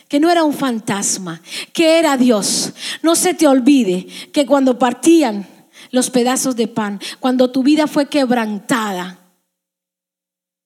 que 0.06 0.20
no 0.20 0.30
era 0.30 0.44
un 0.44 0.52
fantasma, 0.52 1.42
que 1.72 1.98
era 1.98 2.16
Dios. 2.16 2.74
No 3.02 3.16
se 3.16 3.34
te 3.34 3.48
olvide 3.48 4.06
que 4.32 4.46
cuando 4.46 4.78
partían 4.78 5.48
los 5.90 6.10
pedazos 6.10 6.54
de 6.54 6.68
pan, 6.68 7.00
cuando 7.18 7.50
tu 7.50 7.64
vida 7.64 7.88
fue 7.88 8.08
quebrantada, 8.08 9.18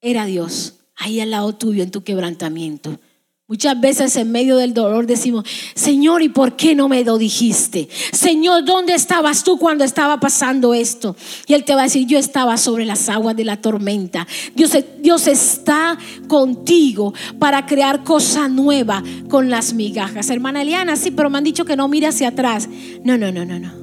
era 0.03 0.27
Dios 0.27 0.75
ahí 0.95 1.21
al 1.21 1.31
lado 1.31 1.55
tuyo 1.55 1.83
en 1.83 1.91
tu 1.91 2.05
quebrantamiento. 2.05 3.01
Muchas 3.47 3.79
veces 3.79 4.17
en 4.17 4.33
medio 4.33 4.57
del 4.57 4.73
dolor 4.73 5.07
decimos, 5.07 5.45
Señor, 5.75 6.23
¿y 6.23 6.31
por 6.31 6.57
qué 6.57 6.75
no 6.75 6.89
me 6.89 7.05
lo 7.05 7.19
dijiste? 7.19 7.91
Señor, 8.11 8.65
¿dónde 8.65 8.95
estabas 8.95 9.45
tú 9.45 9.59
cuando 9.59 9.85
estaba 9.85 10.19
pasando 10.19 10.73
esto? 10.73 11.15
Y 11.47 11.53
Él 11.53 11.63
te 11.63 11.75
va 11.75 11.83
a 11.83 11.85
decir, 11.85 12.07
yo 12.07 12.19
estaba 12.19 12.57
sobre 12.57 12.87
las 12.87 13.11
aguas 13.11 13.37
de 13.37 13.45
la 13.45 13.61
tormenta. 13.61 14.27
Dios, 14.55 14.75
Dios 15.03 15.27
está 15.27 15.99
contigo 16.27 17.13
para 17.39 17.67
crear 17.67 18.03
cosa 18.03 18.49
nueva 18.49 19.03
con 19.29 19.51
las 19.51 19.75
migajas. 19.75 20.31
Hermana 20.31 20.63
Eliana, 20.63 20.97
sí, 20.97 21.11
pero 21.11 21.29
me 21.29 21.37
han 21.37 21.45
dicho 21.45 21.67
que 21.67 21.77
no 21.77 21.87
mire 21.87 22.07
hacia 22.07 22.29
atrás. 22.29 22.67
No, 23.05 23.19
no, 23.19 23.31
no, 23.31 23.45
no, 23.45 23.59
no. 23.59 23.75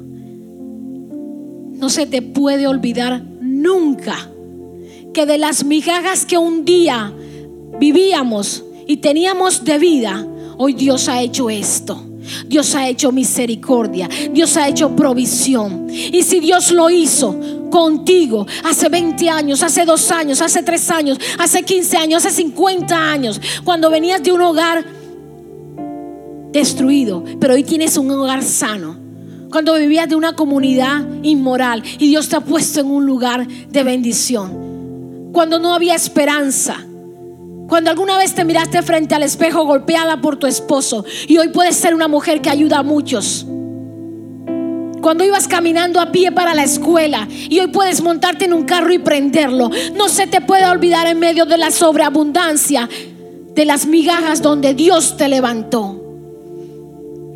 No 1.77 1.89
se 1.89 2.07
te 2.07 2.23
puede 2.23 2.65
olvidar 2.65 3.23
nunca 3.41 4.27
que 5.13 5.27
de 5.27 5.37
las 5.37 5.63
migajas 5.63 6.25
que 6.25 6.39
un 6.39 6.65
día 6.65 7.13
vivíamos, 7.79 8.63
y 8.91 8.97
teníamos 8.97 9.63
de 9.63 9.79
vida, 9.79 10.27
hoy 10.57 10.73
Dios 10.73 11.07
ha 11.07 11.21
hecho 11.21 11.49
esto. 11.49 12.07
Dios 12.45 12.75
ha 12.75 12.89
hecho 12.89 13.13
misericordia, 13.13 14.09
Dios 14.33 14.57
ha 14.57 14.67
hecho 14.67 14.93
provisión. 14.97 15.87
Y 15.89 16.21
si 16.23 16.41
Dios 16.41 16.71
lo 16.71 16.89
hizo 16.89 17.39
contigo 17.71 18.45
hace 18.65 18.89
20 18.89 19.29
años, 19.29 19.63
hace 19.63 19.85
2 19.85 20.11
años, 20.11 20.41
hace 20.41 20.61
3 20.61 20.91
años, 20.91 21.17
hace 21.39 21.63
15 21.63 21.97
años, 21.97 22.25
hace 22.25 22.35
50 22.35 22.93
años, 22.93 23.39
cuando 23.63 23.89
venías 23.89 24.21
de 24.23 24.33
un 24.33 24.41
hogar 24.41 24.85
destruido, 26.51 27.23
pero 27.39 27.53
hoy 27.53 27.63
tienes 27.63 27.95
un 27.95 28.11
hogar 28.11 28.43
sano. 28.43 28.97
Cuando 29.49 29.73
vivías 29.75 30.09
de 30.09 30.15
una 30.15 30.35
comunidad 30.35 31.07
inmoral 31.23 31.81
y 31.97 32.09
Dios 32.09 32.27
te 32.27 32.35
ha 32.35 32.41
puesto 32.41 32.81
en 32.81 32.87
un 32.87 33.05
lugar 33.05 33.47
de 33.47 33.83
bendición. 33.83 35.29
Cuando 35.31 35.59
no 35.59 35.73
había 35.73 35.95
esperanza 35.95 36.87
cuando 37.71 37.89
alguna 37.89 38.17
vez 38.17 38.35
te 38.35 38.43
miraste 38.43 38.81
frente 38.81 39.15
al 39.15 39.23
espejo 39.23 39.63
golpeada 39.63 40.19
por 40.19 40.35
tu 40.35 40.45
esposo 40.45 41.05
y 41.25 41.37
hoy 41.37 41.47
puedes 41.53 41.77
ser 41.77 41.95
una 41.95 42.09
mujer 42.09 42.41
que 42.41 42.49
ayuda 42.49 42.79
a 42.79 42.83
muchos. 42.83 43.45
Cuando 45.01 45.23
ibas 45.23 45.47
caminando 45.47 46.01
a 46.01 46.11
pie 46.11 46.33
para 46.33 46.53
la 46.53 46.65
escuela 46.65 47.29
y 47.31 47.61
hoy 47.61 47.67
puedes 47.67 48.01
montarte 48.01 48.43
en 48.43 48.51
un 48.51 48.65
carro 48.65 48.91
y 48.91 48.97
prenderlo. 48.97 49.71
No 49.95 50.09
se 50.09 50.27
te 50.27 50.41
puede 50.41 50.65
olvidar 50.65 51.07
en 51.07 51.19
medio 51.19 51.45
de 51.45 51.57
la 51.57 51.71
sobreabundancia 51.71 52.89
de 53.55 53.63
las 53.63 53.85
migajas 53.85 54.41
donde 54.41 54.73
Dios 54.73 55.15
te 55.15 55.29
levantó. 55.29 55.97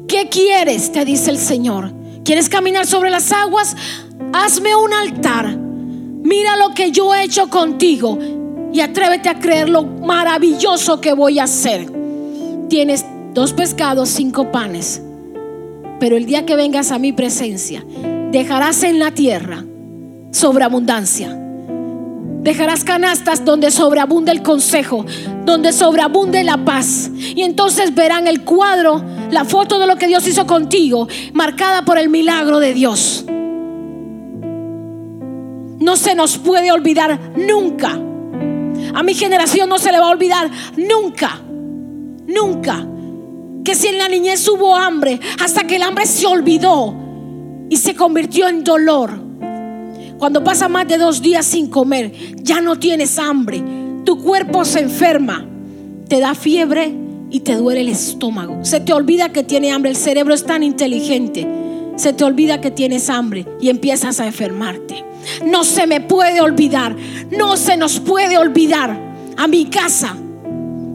¿Qué 0.10 0.28
quieres? 0.28 0.92
Te 0.92 1.06
dice 1.06 1.32
el 1.32 1.38
Señor. 1.38 1.94
¿Quieres 2.26 2.50
caminar 2.50 2.86
sobre 2.86 3.10
las 3.10 3.32
aguas? 3.32 3.78
Hazme 4.34 4.76
un 4.76 4.92
altar 4.92 5.66
Mira 6.26 6.58
lo 6.58 6.74
que 6.74 6.90
yo 6.90 7.14
he 7.14 7.24
hecho 7.24 7.52
contigo 7.52 8.18
y 8.76 8.82
atrévete 8.82 9.30
a 9.30 9.40
creer 9.40 9.70
lo 9.70 9.84
maravilloso 9.84 11.00
que 11.00 11.14
voy 11.14 11.40
a 11.40 11.46
hacer. 11.46 11.90
Tienes 12.68 13.06
dos 13.34 13.54
pescados, 13.54 14.10
cinco 14.10 14.52
panes. 14.52 15.02
Pero 16.02 16.18
el 16.18 16.26
día 16.26 16.46
que 16.46 16.58
vengas 16.58 16.92
a 16.92 17.00
mi 17.00 17.14
presencia, 17.14 17.86
dejarás 18.32 18.84
en 18.84 19.00
la 19.00 19.12
tierra 19.12 19.64
sobreabundancia. 20.32 21.40
Dejarás 22.42 22.84
canastas 22.84 23.46
donde 23.46 23.72
sobreabunde 23.72 24.34
el 24.34 24.44
consejo, 24.44 25.06
donde 25.46 25.72
sobreabunde 25.72 26.44
la 26.44 26.66
paz. 26.66 27.10
Y 27.34 27.44
entonces 27.44 27.96
verán 27.96 28.28
el 28.28 28.42
cuadro, 28.42 29.02
la 29.32 29.46
foto 29.46 29.80
de 29.80 29.88
lo 29.88 29.96
que 29.96 30.08
Dios 30.08 30.28
hizo 30.28 30.46
contigo, 30.46 31.08
marcada 31.32 31.86
por 31.86 31.98
el 31.98 32.10
milagro 32.10 32.60
de 32.60 32.74
Dios. 32.74 33.24
No 35.80 35.96
se 35.96 36.14
nos 36.14 36.38
puede 36.38 36.74
olvidar 36.74 37.18
nunca. 37.38 37.98
A 38.94 39.04
mi 39.04 39.14
generación 39.14 39.70
no 39.70 39.80
se 39.80 39.92
le 39.92 40.00
va 40.00 40.08
a 40.08 40.12
olvidar 40.12 40.50
nunca, 40.78 41.42
nunca. 42.28 42.86
Que 43.64 43.76
si 43.76 43.88
en 43.88 43.98
la 43.98 44.08
niñez 44.08 44.48
hubo 44.48 44.76
hambre, 44.76 45.20
hasta 45.44 45.66
que 45.66 45.78
el 45.78 45.84
hambre 45.84 46.06
se 46.06 46.28
olvidó 46.28 46.96
y 47.70 47.78
se 47.78 47.96
convirtió 47.96 48.48
en 48.48 48.64
dolor 48.64 49.26
cuando 50.18 50.44
pasa 50.44 50.70
más 50.70 50.88
de 50.88 50.98
dos 50.98 51.22
días 51.22 51.46
sin 51.46 51.68
comer, 51.68 52.14
ya 52.38 52.62
no 52.62 52.78
tienes 52.80 53.20
hambre, 53.20 53.62
tu 54.06 54.22
cuerpo 54.22 54.64
se 54.64 54.80
enferma, 54.80 55.46
te 56.08 56.20
da 56.20 56.36
fiebre 56.36 56.96
y 57.30 57.42
te 57.42 57.56
duele 57.56 57.82
el 57.82 57.90
estómago. 57.90 58.64
Se 58.64 58.80
te 58.80 58.94
olvida 58.94 59.34
que 59.34 59.44
tiene 59.44 59.72
hambre, 59.72 59.92
el 59.92 59.98
cerebro 59.98 60.34
es 60.34 60.46
tan 60.46 60.64
inteligente. 60.64 61.46
Se 61.98 62.14
te 62.14 62.24
olvida 62.24 62.62
que 62.62 62.72
tienes 62.72 63.10
hambre 63.10 63.46
y 63.60 63.70
empiezas 63.70 64.20
a 64.20 64.26
enfermarte. 64.26 65.04
No 65.46 65.64
se 65.64 65.88
me 65.88 66.02
puede 66.02 66.42
olvidar, 66.42 66.96
no 67.32 67.58
se 67.58 67.78
nos 67.78 68.00
puede 68.00 68.38
olvidar 68.38 68.98
a 69.38 69.48
mi 69.48 69.66
casa 69.66 70.16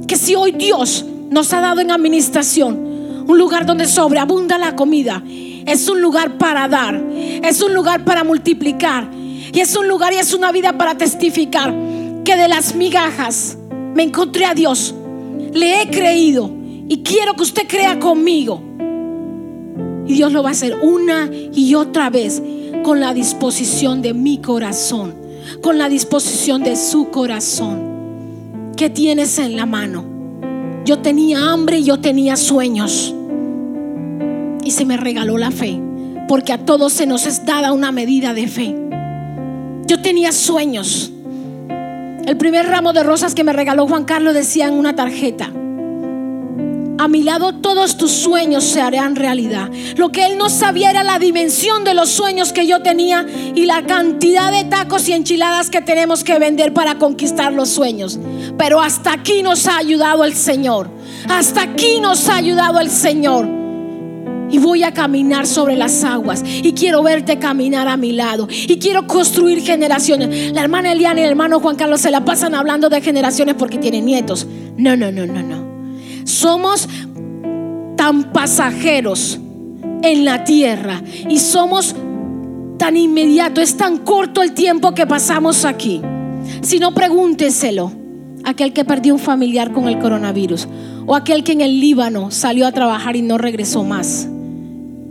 que 0.06 0.16
si 0.16 0.34
hoy 0.34 0.52
Dios 0.52 1.04
nos 1.30 1.52
ha 1.52 1.60
dado 1.60 1.80
en 1.80 1.90
administración 1.90 3.24
un 3.26 3.38
lugar 3.38 3.64
donde 3.64 3.86
sobreabunda 3.86 4.58
la 4.58 4.74
comida, 4.74 5.22
es 5.66 5.88
un 5.88 6.00
lugar 6.00 6.36
para 6.38 6.66
dar, 6.68 7.00
es 7.44 7.62
un 7.62 7.74
lugar 7.74 8.04
para 8.04 8.24
multiplicar 8.24 9.08
y 9.52 9.60
es 9.60 9.76
un 9.76 9.88
lugar 9.88 10.12
y 10.12 10.16
es 10.16 10.34
una 10.34 10.52
vida 10.52 10.76
para 10.76 10.96
testificar 10.96 11.72
que 12.24 12.36
de 12.36 12.48
las 12.48 12.74
migajas 12.74 13.56
me 13.94 14.02
encontré 14.02 14.46
a 14.46 14.54
Dios, 14.54 14.94
le 15.52 15.82
he 15.82 15.90
creído 15.90 16.50
y 16.88 17.02
quiero 17.02 17.34
que 17.34 17.42
usted 17.42 17.68
crea 17.68 17.98
conmigo. 17.98 18.62
Y 20.06 20.14
Dios 20.14 20.32
lo 20.32 20.42
va 20.42 20.48
a 20.48 20.52
hacer 20.52 20.76
una 20.82 21.30
y 21.32 21.74
otra 21.74 22.10
vez 22.10 22.42
con 22.82 23.00
la 23.00 23.14
disposición 23.14 24.02
de 24.02 24.14
mi 24.14 24.38
corazón, 24.38 25.14
con 25.60 25.78
la 25.78 25.88
disposición 25.88 26.62
de 26.62 26.76
su 26.76 27.10
corazón. 27.10 28.72
¿Qué 28.76 28.90
tienes 28.90 29.38
en 29.38 29.56
la 29.56 29.66
mano? 29.66 30.04
Yo 30.84 31.00
tenía 31.00 31.50
hambre 31.50 31.78
y 31.78 31.84
yo 31.84 32.00
tenía 32.00 32.36
sueños 32.36 33.14
y 34.64 34.70
se 34.70 34.84
me 34.84 34.96
regaló 34.96 35.38
la 35.38 35.50
fe, 35.50 35.80
porque 36.28 36.52
a 36.52 36.64
todos 36.64 36.92
se 36.92 37.06
nos 37.06 37.26
es 37.26 37.44
dada 37.44 37.72
una 37.72 37.92
medida 37.92 38.34
de 38.34 38.48
fe. 38.48 38.74
Yo 39.86 40.00
tenía 40.00 40.32
sueños. 40.32 41.12
El 42.26 42.36
primer 42.36 42.66
ramo 42.66 42.92
de 42.92 43.02
rosas 43.02 43.34
que 43.34 43.44
me 43.44 43.52
regaló 43.52 43.86
Juan 43.86 44.04
Carlos 44.04 44.34
decía 44.34 44.68
en 44.68 44.74
una 44.74 44.94
tarjeta, 44.94 45.50
a 47.00 47.08
mi 47.08 47.22
lado 47.22 47.54
todos 47.54 47.96
tus 47.96 48.10
sueños 48.10 48.62
se 48.62 48.82
harán 48.82 49.16
realidad. 49.16 49.70
Lo 49.96 50.12
que 50.12 50.26
él 50.26 50.36
no 50.36 50.50
sabía 50.50 50.90
era 50.90 51.02
la 51.02 51.18
dimensión 51.18 51.82
de 51.82 51.94
los 51.94 52.10
sueños 52.10 52.52
que 52.52 52.66
yo 52.66 52.82
tenía 52.82 53.24
y 53.54 53.64
la 53.64 53.86
cantidad 53.86 54.52
de 54.52 54.64
tacos 54.64 55.08
y 55.08 55.14
enchiladas 55.14 55.70
que 55.70 55.80
tenemos 55.80 56.24
que 56.24 56.38
vender 56.38 56.74
para 56.74 56.98
conquistar 56.98 57.54
los 57.54 57.70
sueños. 57.70 58.18
Pero 58.58 58.82
hasta 58.82 59.14
aquí 59.14 59.42
nos 59.42 59.66
ha 59.66 59.78
ayudado 59.78 60.26
el 60.26 60.34
Señor. 60.34 60.90
Hasta 61.26 61.62
aquí 61.62 62.00
nos 62.02 62.28
ha 62.28 62.36
ayudado 62.36 62.80
el 62.80 62.90
Señor 62.90 63.48
y 64.50 64.58
voy 64.58 64.82
a 64.82 64.92
caminar 64.92 65.46
sobre 65.46 65.76
las 65.76 66.04
aguas 66.04 66.42
y 66.44 66.74
quiero 66.74 67.02
verte 67.02 67.38
caminar 67.38 67.88
a 67.88 67.96
mi 67.96 68.12
lado 68.12 68.46
y 68.50 68.78
quiero 68.78 69.06
construir 69.06 69.62
generaciones. 69.62 70.52
La 70.52 70.60
hermana 70.60 70.92
Eliana 70.92 71.22
y 71.22 71.24
el 71.24 71.30
hermano 71.30 71.60
Juan 71.60 71.76
Carlos 71.76 72.02
se 72.02 72.10
la 72.10 72.26
pasan 72.26 72.54
hablando 72.54 72.90
de 72.90 73.00
generaciones 73.00 73.54
porque 73.54 73.78
tienen 73.78 74.04
nietos. 74.04 74.46
No, 74.76 74.98
no, 74.98 75.10
no, 75.10 75.24
no, 75.24 75.42
no. 75.42 75.69
Somos 76.30 76.88
tan 77.96 78.32
pasajeros 78.32 79.38
en 80.02 80.24
la 80.24 80.44
tierra 80.44 81.02
y 81.28 81.38
somos 81.38 81.94
tan 82.78 82.96
inmediato, 82.96 83.60
es 83.60 83.76
tan 83.76 83.98
corto 83.98 84.42
el 84.42 84.52
tiempo 84.52 84.94
que 84.94 85.06
pasamos 85.06 85.64
aquí. 85.64 86.00
Si 86.62 86.78
no, 86.78 86.94
pregúnteselo 86.94 87.92
aquel 88.44 88.72
que 88.72 88.84
perdió 88.84 89.12
un 89.12 89.20
familiar 89.20 89.72
con 89.72 89.88
el 89.88 89.98
coronavirus 89.98 90.68
o 91.04 91.14
aquel 91.14 91.44
que 91.44 91.52
en 91.52 91.60
el 91.60 91.80
Líbano 91.80 92.30
salió 92.30 92.66
a 92.66 92.72
trabajar 92.72 93.16
y 93.16 93.22
no 93.22 93.36
regresó 93.36 93.84
más 93.84 94.28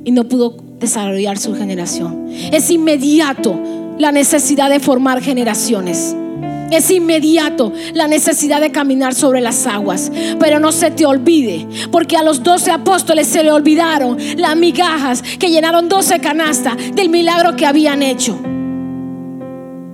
y 0.06 0.12
no 0.12 0.28
pudo 0.28 0.56
desarrollar 0.80 1.38
su 1.38 1.54
generación. 1.54 2.28
Es 2.30 2.72
inmediato 2.72 3.60
la 4.00 4.12
necesidad 4.12 4.70
de 4.70 4.80
formar 4.80 5.22
generaciones. 5.22 6.16
Es 6.72 6.92
inmediato 6.92 7.74
la 7.94 8.08
necesidad 8.08 8.62
de 8.62 8.72
caminar 8.72 9.14
sobre 9.16 9.42
las 9.42 9.66
aguas. 9.66 10.12
Pero 10.40 10.60
no 10.60 10.72
se 10.72 10.92
te 10.92 11.06
olvide, 11.06 11.68
porque 11.92 12.18
a 12.18 12.24
los 12.24 12.44
doce 12.44 12.72
apóstoles 12.72 13.28
se 13.28 13.44
le 13.44 13.52
olvidaron 13.52 14.18
las 14.38 14.56
migajas 14.56 15.22
que 15.22 15.50
llenaron 15.50 15.90
doce 15.90 16.20
canastas 16.20 16.76
del 16.96 17.10
milagro 17.10 17.56
que 17.56 17.66
habían 17.66 18.04
hecho. 18.04 18.40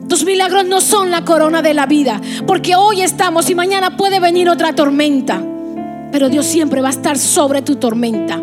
Tus 0.08 0.24
milagros 0.24 0.66
no 0.66 0.82
son 0.82 1.12
la 1.12 1.26
corona 1.26 1.62
de 1.62 1.74
la 1.74 1.86
vida, 1.86 2.22
porque 2.46 2.76
hoy 2.76 3.02
estamos 3.02 3.50
y 3.50 3.56
mañana 3.56 3.98
puede 3.98 4.20
venir 4.20 4.50
otra 4.50 4.74
tormenta. 4.74 5.42
Pero 6.12 6.30
Dios 6.30 6.46
siempre 6.46 6.82
va 6.82 6.90
a 6.90 6.92
estar 6.92 7.18
sobre 7.18 7.62
tu 7.62 7.76
tormenta 7.76 8.42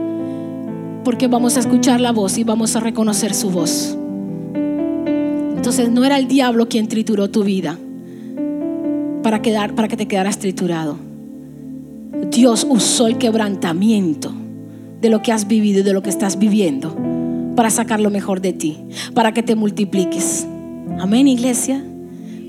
porque 1.05 1.27
vamos 1.27 1.57
a 1.57 1.61
escuchar 1.61 2.01
la 2.01 2.13
voz 2.13 2.39
y 2.39 2.45
vamos 2.45 2.77
a 2.77 2.81
reconocer 2.81 3.35
su 3.35 3.51
voz. 3.51 3.97
Entonces 5.57 5.91
no 5.91 6.05
era 6.05 6.19
el 6.19 6.29
diablo 6.29 6.69
quien 6.69 6.89
trituró 6.89 7.29
tu 7.31 7.45
vida 7.45 7.79
para, 9.23 9.43
quedar, 9.43 9.75
para 9.75 9.89
que 9.89 9.97
te 9.97 10.07
quedaras 10.07 10.39
triturado. 10.39 10.97
Dios 12.31 12.67
usó 12.69 13.07
el 13.07 13.19
quebrantamiento 13.19 14.33
de 15.01 15.11
lo 15.11 15.23
que 15.23 15.33
has 15.33 15.49
vivido 15.49 15.81
y 15.81 15.83
de 15.83 15.93
lo 15.93 16.03
que 16.03 16.11
estás 16.11 16.39
viviendo 16.39 16.97
para 17.57 17.71
sacar 17.71 18.01
lo 18.01 18.11
mejor 18.11 18.41
de 18.41 18.53
ti, 18.53 18.79
para 19.15 19.33
que 19.33 19.43
te 19.43 19.55
multipliques. 19.55 20.47
Amén, 20.99 21.29
iglesia. 21.29 21.85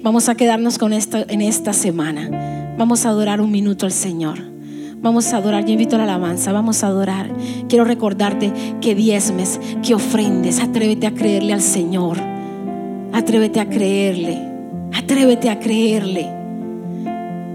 Vamos 0.02 0.30
a 0.30 0.36
quedarnos 0.36 0.78
con 0.78 0.94
esto 0.94 1.26
en 1.28 1.42
esta 1.42 1.74
semana. 1.74 2.76
Vamos 2.78 3.06
a 3.06 3.10
adorar 3.10 3.42
un 3.42 3.52
minuto 3.52 3.86
al 3.86 3.92
Señor. 3.92 4.40
Vamos 5.02 5.34
a 5.34 5.38
adorar. 5.38 5.66
Yo 5.66 5.74
invito 5.74 5.96
a 5.96 6.00
la 6.00 6.06
alabanza. 6.06 6.52
Vamos 6.52 6.84
a 6.84 6.88
adorar. 6.88 7.30
Quiero 7.68 7.86
recordarte 7.86 8.52
que 8.82 8.96
diezmes, 8.96 9.60
que 9.82 9.94
ofrendes. 9.94 10.62
Atrévete 10.62 11.08
a 11.08 11.14
creerle 11.14 11.54
al 11.54 11.62
Señor. 11.62 12.18
Atrévete 13.12 13.60
a 13.60 13.70
creerle. 13.70 14.42
Atrévete 14.94 15.50
a 15.50 15.60
creerle. 15.60 16.43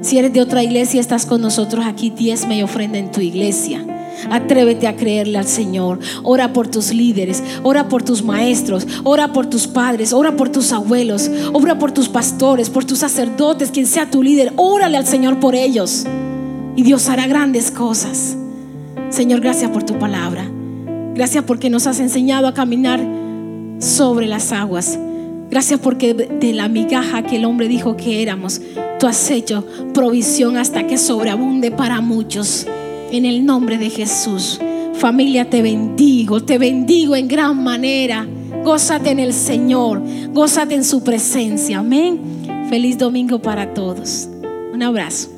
Si 0.09 0.17
eres 0.17 0.33
de 0.33 0.41
otra 0.41 0.63
iglesia, 0.63 1.03
estás 1.03 1.27
con 1.27 1.43
nosotros 1.43 1.85
aquí. 1.85 2.09
Diezme 2.09 2.57
y 2.57 2.63
ofrenda 2.63 2.97
en 2.97 3.13
tu 3.13 3.21
iglesia. 3.21 3.85
Atrévete 4.31 4.87
a 4.87 4.97
creerle 4.97 5.37
al 5.37 5.47
Señor. 5.47 5.99
Ora 6.23 6.55
por 6.55 6.67
tus 6.67 6.95
líderes, 6.95 7.43
ora 7.63 7.91
por 7.91 8.03
tus 8.03 8.23
maestros, 8.23 8.87
ora 9.05 9.35
por 9.35 9.51
tus 9.51 9.67
padres, 9.67 10.15
ora 10.15 10.35
por 10.35 10.49
tus 10.49 10.73
abuelos, 10.73 11.31
ora 11.53 11.79
por 11.79 11.93
tus 11.93 12.09
pastores, 12.09 12.71
por 12.71 12.87
tus 12.87 13.01
sacerdotes, 13.01 13.71
quien 13.71 13.87
sea 13.87 14.11
tu 14.11 14.23
líder. 14.23 14.55
Órale 14.57 14.97
al 14.97 15.07
Señor 15.07 15.41
por 15.41 15.55
ellos 15.55 16.07
y 16.75 16.83
Dios 16.85 17.07
hará 17.11 17.27
grandes 17.27 17.71
cosas. 17.71 18.35
Señor, 19.11 19.43
gracias 19.43 19.71
por 19.71 19.83
tu 19.83 19.99
palabra. 19.99 20.51
Gracias 21.13 21.45
porque 21.45 21.69
nos 21.69 21.87
has 21.87 22.01
enseñado 22.01 22.47
a 22.49 22.55
caminar 22.55 22.99
sobre 23.79 24.27
las 24.27 24.53
aguas. 24.53 24.99
Gracias 25.51 25.81
porque 25.81 26.15
de 26.15 26.53
la 26.53 26.69
migaja 26.69 27.23
que 27.23 27.37
el 27.37 27.45
hombre 27.45 27.69
dijo 27.69 27.97
que 27.97 28.23
éramos, 28.23 28.61
tú 29.01 29.07
has 29.07 29.31
hecho 29.31 29.67
provisión 29.95 30.57
hasta 30.57 30.87
que 30.87 30.99
sobreabunde 30.99 31.71
para 31.71 32.01
muchos. 32.01 32.67
En 33.11 33.25
el 33.25 33.47
nombre 33.47 33.79
de 33.79 33.89
Jesús. 33.89 34.61
Familia, 34.95 35.49
te 35.49 35.63
bendigo, 35.63 36.43
te 36.43 36.59
bendigo 36.59 37.17
en 37.17 37.29
gran 37.29 37.63
manera. 37.63 38.27
Gózate 38.63 39.11
en 39.11 39.21
el 39.21 39.33
Señor, 39.33 40.03
gózate 40.33 40.75
en 40.75 40.85
su 40.85 41.03
presencia. 41.03 41.79
Amén. 41.79 42.67
Feliz 42.69 42.99
domingo 42.99 43.41
para 43.41 43.73
todos. 43.73 44.29
Un 44.75 44.83
abrazo. 44.83 45.31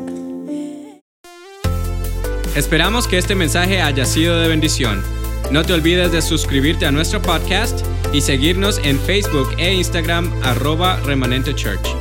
Esperamos 2.57 3.07
que 3.07 3.19
este 3.19 3.37
mensaje 3.37 3.81
haya 3.81 4.05
sido 4.05 4.41
de 4.41 4.49
bendición. 4.49 5.01
No 5.53 5.63
te 5.65 5.73
olvides 5.73 6.11
de 6.11 6.21
suscribirte 6.21 6.87
a 6.87 6.91
nuestro 6.91 7.23
podcast 7.23 7.81
y 8.13 8.21
seguirnos 8.21 8.79
en 8.85 8.99
Facebook 8.99 9.49
e 9.59 9.75
Instagram 9.75 10.31
arroba 10.43 10.97
remanente 11.01 11.55
church. 11.55 12.00